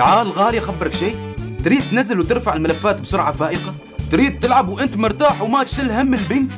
[0.00, 1.16] تعال غالي اخبرك شيء؟
[1.64, 3.74] تريد تنزل وترفع الملفات بسرعة فائقة؟
[4.10, 6.50] تريد تلعب وانت مرتاح وما تشيل هم البنك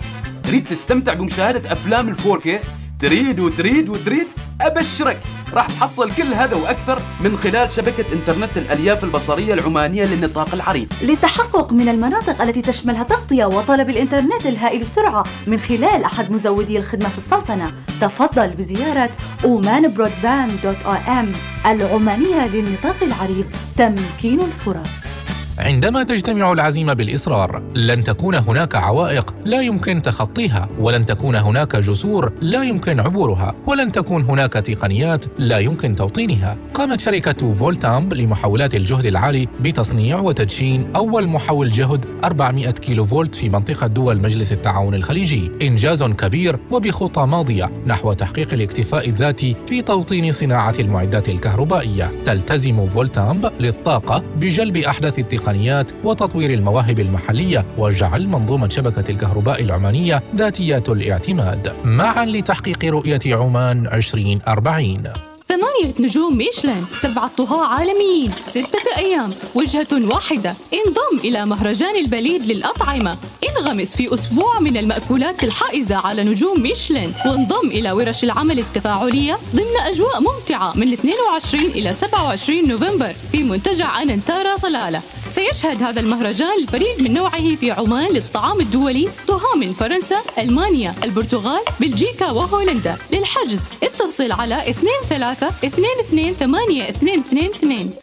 [0.42, 2.60] تريد تستمتع بمشاهدة أفلام ال 4K
[3.02, 4.26] تريد وتريد وتريد
[4.60, 5.20] أبشرك
[5.54, 10.92] راح تحصل كل هذا وأكثر من خلال شبكة إنترنت الألياف البصرية العمانية للنطاق العريض.
[11.02, 17.08] للتحقق من المناطق التي تشملها تغطية وطلب الإنترنت الهائل السرعه من خلال أحد مزودي الخدمة
[17.08, 19.10] في السلطنة، تفضل بزيارة
[19.42, 21.26] omanbroadband.om
[21.66, 23.46] العمانية للنطاق العريض
[23.76, 25.11] تمكين الفرص.
[25.58, 32.32] عندما تجتمع العزيمة بالإصرار لن تكون هناك عوائق لا يمكن تخطيها ولن تكون هناك جسور
[32.40, 36.56] لا يمكن عبورها ولن تكون هناك تقنيات لا يمكن توطينها.
[36.74, 43.48] قامت شركة فولتامب لمحولات الجهد العالي بتصنيع وتدشين أول محول جهد 400 كيلو فولت في
[43.48, 45.50] منطقة دول مجلس التعاون الخليجي.
[45.62, 52.10] إنجاز كبير وبخطى ماضية نحو تحقيق الاكتفاء الذاتي في توطين صناعة المعدات الكهربائية.
[52.24, 60.22] تلتزم فولتامب للطاقة بجلب أحدث التقنيات التقنيات وتطوير المواهب المحلية وجعل منظومة شبكة الكهرباء العمانية
[60.36, 65.02] ذاتية الاعتماد معا لتحقيق رؤية عمان 2040
[65.48, 73.16] ثمانية نجوم ميشلان سبعة طهاة عالميين ستة أيام وجهة واحدة انضم إلى مهرجان البليد للأطعمة.
[73.48, 79.76] انغمس في أسبوع من المأكولات الحائزة على نجوم ميشلان وانضم إلى ورش العمل التفاعلية ضمن
[79.86, 85.02] أجواء ممتعة من 22 إلى 27 نوفمبر في منتجع أننتارا صلالة.
[85.32, 91.60] سيشهد هذا المهرجان الفريد من نوعه في عمان للطعام الدولي طهى من فرنسا، ألمانيا، البرتغال،
[91.80, 92.96] بلجيكا وهولندا.
[93.12, 97.94] للحجز اتصل على 23 22 8 222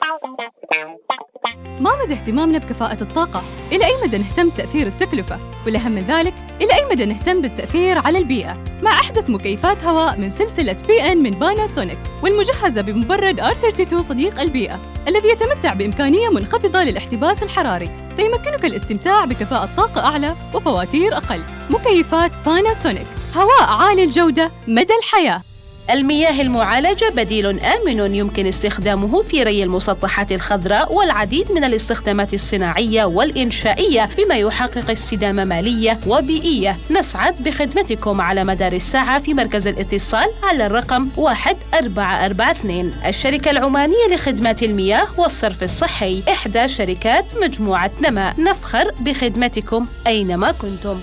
[1.79, 6.73] ما مدى اهتمامنا بكفاءة الطاقة؟ إلى أي مدى نهتم بتأثير التكلفة؟ والأهم من ذلك، إلى
[6.73, 11.99] أي مدى نهتم بالتأثير على البيئة؟ مع أحدث مكيفات هواء من سلسلة BN من باناسونيك
[12.23, 20.05] والمجهزة بمبرد R32 صديق البيئة الذي يتمتع بإمكانية منخفضة للاحتباس الحراري سيمكنك الاستمتاع بكفاءة طاقة
[20.05, 25.41] أعلى وفواتير أقل مكيفات باناسونيك هواء عالي الجودة مدى الحياة
[25.89, 34.09] المياه المعالجة بديل آمن يمكن استخدامه في ري المسطحات الخضراء والعديد من الاستخدامات الصناعية والإنشائية
[34.17, 36.75] بما يحقق استدامة مالية وبيئية.
[36.91, 45.07] نسعد بخدمتكم على مدار الساعة في مركز الاتصال على الرقم 1442 الشركة العمانية لخدمات المياه
[45.17, 48.33] والصرف الصحي إحدى شركات مجموعة نما.
[48.39, 50.99] نفخر بخدمتكم أينما كنتم.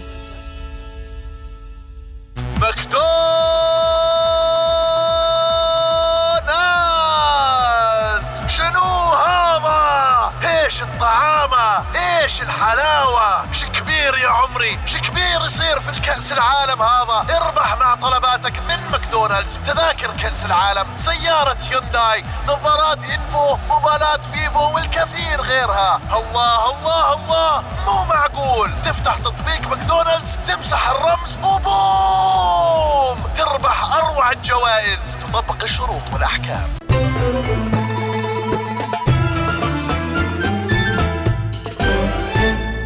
[15.46, 17.36] يصير في الكأس العالم هذا.
[17.36, 19.58] اربح مع طلباتك من ماكدونالدز.
[19.66, 20.86] تذاكر كأس العالم.
[20.96, 26.00] سيارة هيونداي نظارات إنفو موبايلات فيفو والكثير غيرها.
[26.12, 27.64] الله الله الله.
[27.86, 28.74] مو معقول.
[28.84, 33.18] تفتح تطبيق ماكدونالدز تمسح الرمز وبوم!
[33.36, 35.16] تربح أروع الجوائز.
[35.20, 36.68] تطبق الشروط والأحكام.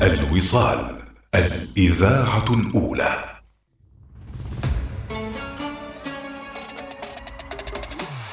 [0.02, 0.99] الوصال.
[1.34, 3.24] الإذاعة الأولى.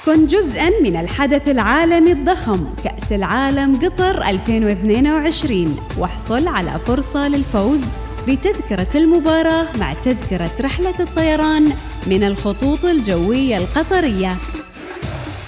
[0.05, 7.81] كن جزءا من الحدث العالمي الضخم كأس العالم قطر 2022 واحصل على فرصة للفوز
[8.27, 11.73] بتذكرة المباراة مع تذكرة رحلة الطيران
[12.07, 14.37] من الخطوط الجوية القطرية.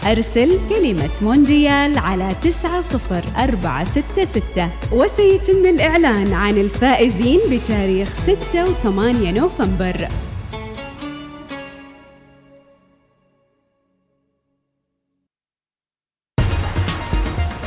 [0.06, 8.88] أرسل كلمة مونديال على 90466 وسيتم الإعلان عن الفائزين بتاريخ 6 و8
[9.34, 10.08] نوفمبر.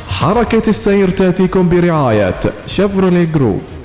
[0.08, 3.81] حركة السير تأتيكم برعاية شيفرولي جروف.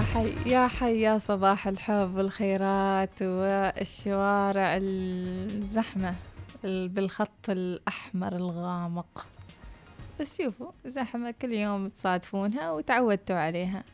[0.00, 6.14] يا حي يا حي يا صباح الحب والخيرات والشوارع الزحمة
[6.64, 9.26] ال- بالخط الأحمر الغامق.
[10.20, 13.84] بس شوفوا زحمة كل يوم تصادفونها وتعودتوا عليها.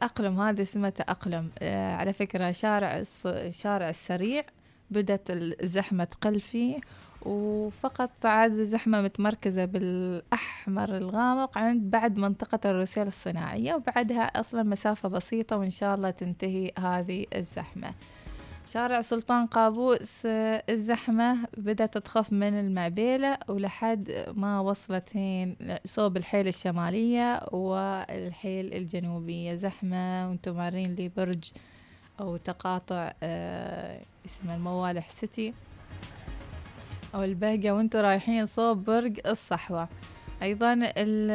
[0.00, 1.50] تأقلم هذا اسمه تأقلم.
[1.58, 4.44] آه على فكرة شارع الص- الشارع السريع
[4.90, 6.78] بدت الزحمة تقل فيه
[7.26, 15.56] وفقط عاد الزحمة متمركزة بالأحمر الغامق عند بعد منطقة الرسيل الصناعية وبعدها أصلا مسافة بسيطة
[15.56, 17.94] وإن شاء الله تنتهي هذه الزحمة.
[18.66, 27.40] شارع سلطان قابوس الزحمة بدأت تخف من المعبيلة ولحد ما وصلت هين صوب الحيل الشمالية
[27.52, 29.54] والحيل الجنوبية.
[29.54, 31.44] زحمة وأنتم مارين لي برج
[32.20, 35.54] أو تقاطع آه، اسمه الموالح سيتي.
[37.14, 39.88] أو البهجة وأنتم رايحين صوب برج الصحوة
[40.42, 41.30] أيضا ال-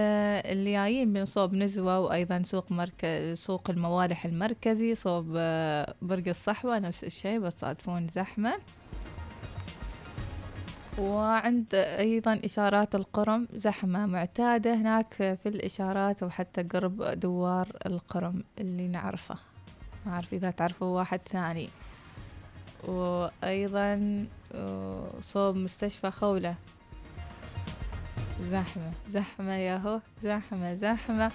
[0.52, 6.80] اللي جايين من صوب نزوة وأيضا سوق مركز سوق الموالح المركزي صوب آه، برج الصحوة
[6.80, 7.66] نفس الشيء بس
[8.10, 8.54] زحمة.
[11.00, 19.36] وعند أيضا إشارات القرم زحمة معتادة هناك في الإشارات وحتى قرب دوار القرم اللي نعرفه.
[20.06, 21.70] ما أعرف إذا تعرفوا واحد ثاني.
[22.88, 24.26] وأيضا
[25.22, 26.56] صوب مستشفى خولة.
[28.52, 31.32] زحمة زحمة ياهو زحمة زحمة.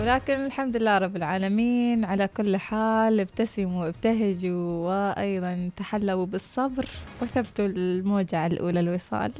[0.00, 6.88] ولكن الحمد لله رب العالمين على كل حال ابتسموا ابتهجوا وأيضا تحلوا بالصبر
[7.22, 9.32] وثبتوا الموجة الأولى الوصال.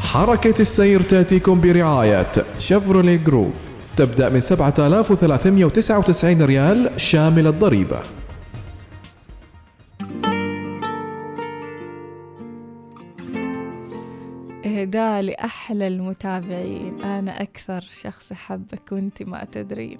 [0.00, 3.54] حركة السير تأتيكم برعاية شيفرولي جروف
[3.96, 8.02] تبدأ من 7399 ريال شامل الضريبة.
[14.90, 17.02] إهداء لأحلى المتابعين.
[17.04, 19.98] أنا أكثر شخص أحبك وأنت ما تدرين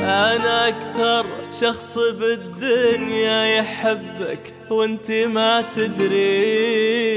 [0.00, 1.26] أنا أكثر
[1.60, 7.16] شخص بالدنيا يحبك وأنت ما تدرين.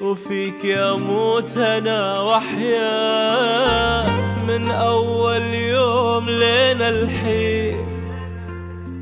[0.00, 4.06] وفيك يموت أنا وحيا
[4.42, 7.97] من أول يوم لين الحين.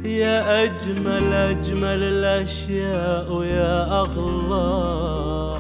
[0.07, 5.59] يا أجمل أجمل الأشياء ويا أغلى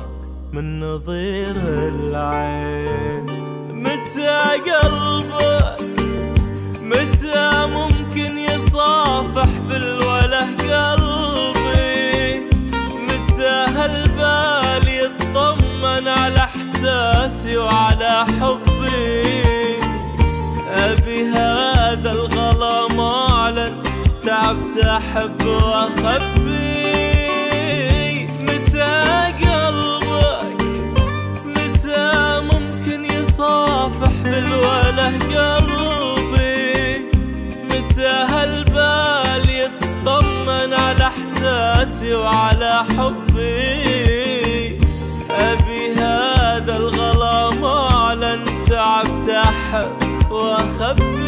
[0.52, 3.26] من نظير العين.
[3.70, 4.38] متى
[4.70, 5.80] قلبك؟
[6.82, 12.40] متى ممكن يصافح بالوله قلبي؟
[13.08, 18.65] متى هالبال يطمن على إحساسي وعلى حبي؟
[24.46, 26.86] تعبت احب وأخبي
[28.42, 28.94] متى
[29.42, 30.62] قلبك؟
[31.44, 36.98] متى ممكن يصافح بالوله قلبي؟
[37.64, 44.80] متى هالبال يطمن على إحساسي وعلى حبي؟
[45.30, 51.25] أبي هذا الغلا معلن تعبت احب وأخبي.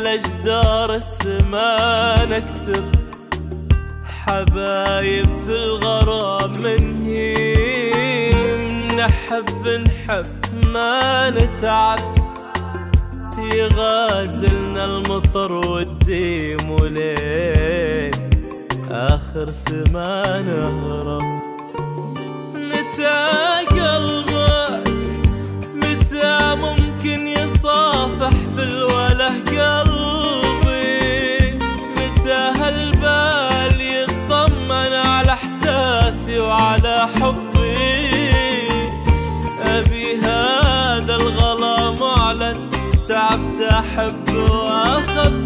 [0.00, 2.84] على جدار السما نكتب
[4.24, 8.26] حبايب في الغرام منهين
[8.96, 10.26] نحب نحب
[10.66, 11.98] ما نتعب.
[13.52, 18.30] يغازلنا المطر والديم ولين
[18.90, 21.22] آخر سما نهرب
[22.54, 23.20] متى
[23.70, 24.88] قلبك؟
[25.74, 28.39] متى ممكن يصافح؟
[34.30, 38.30] يطمن على إحساسي وعلى حبي؟
[39.62, 42.70] أبي هذا الغلا معلن
[43.08, 45.39] تعبت احب واخبي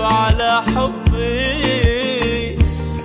[0.00, 2.58] وعلى حبي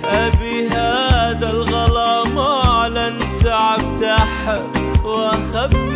[0.04, 5.95] أبي هذا الغلا معلن تعبت أحب واخبي إنها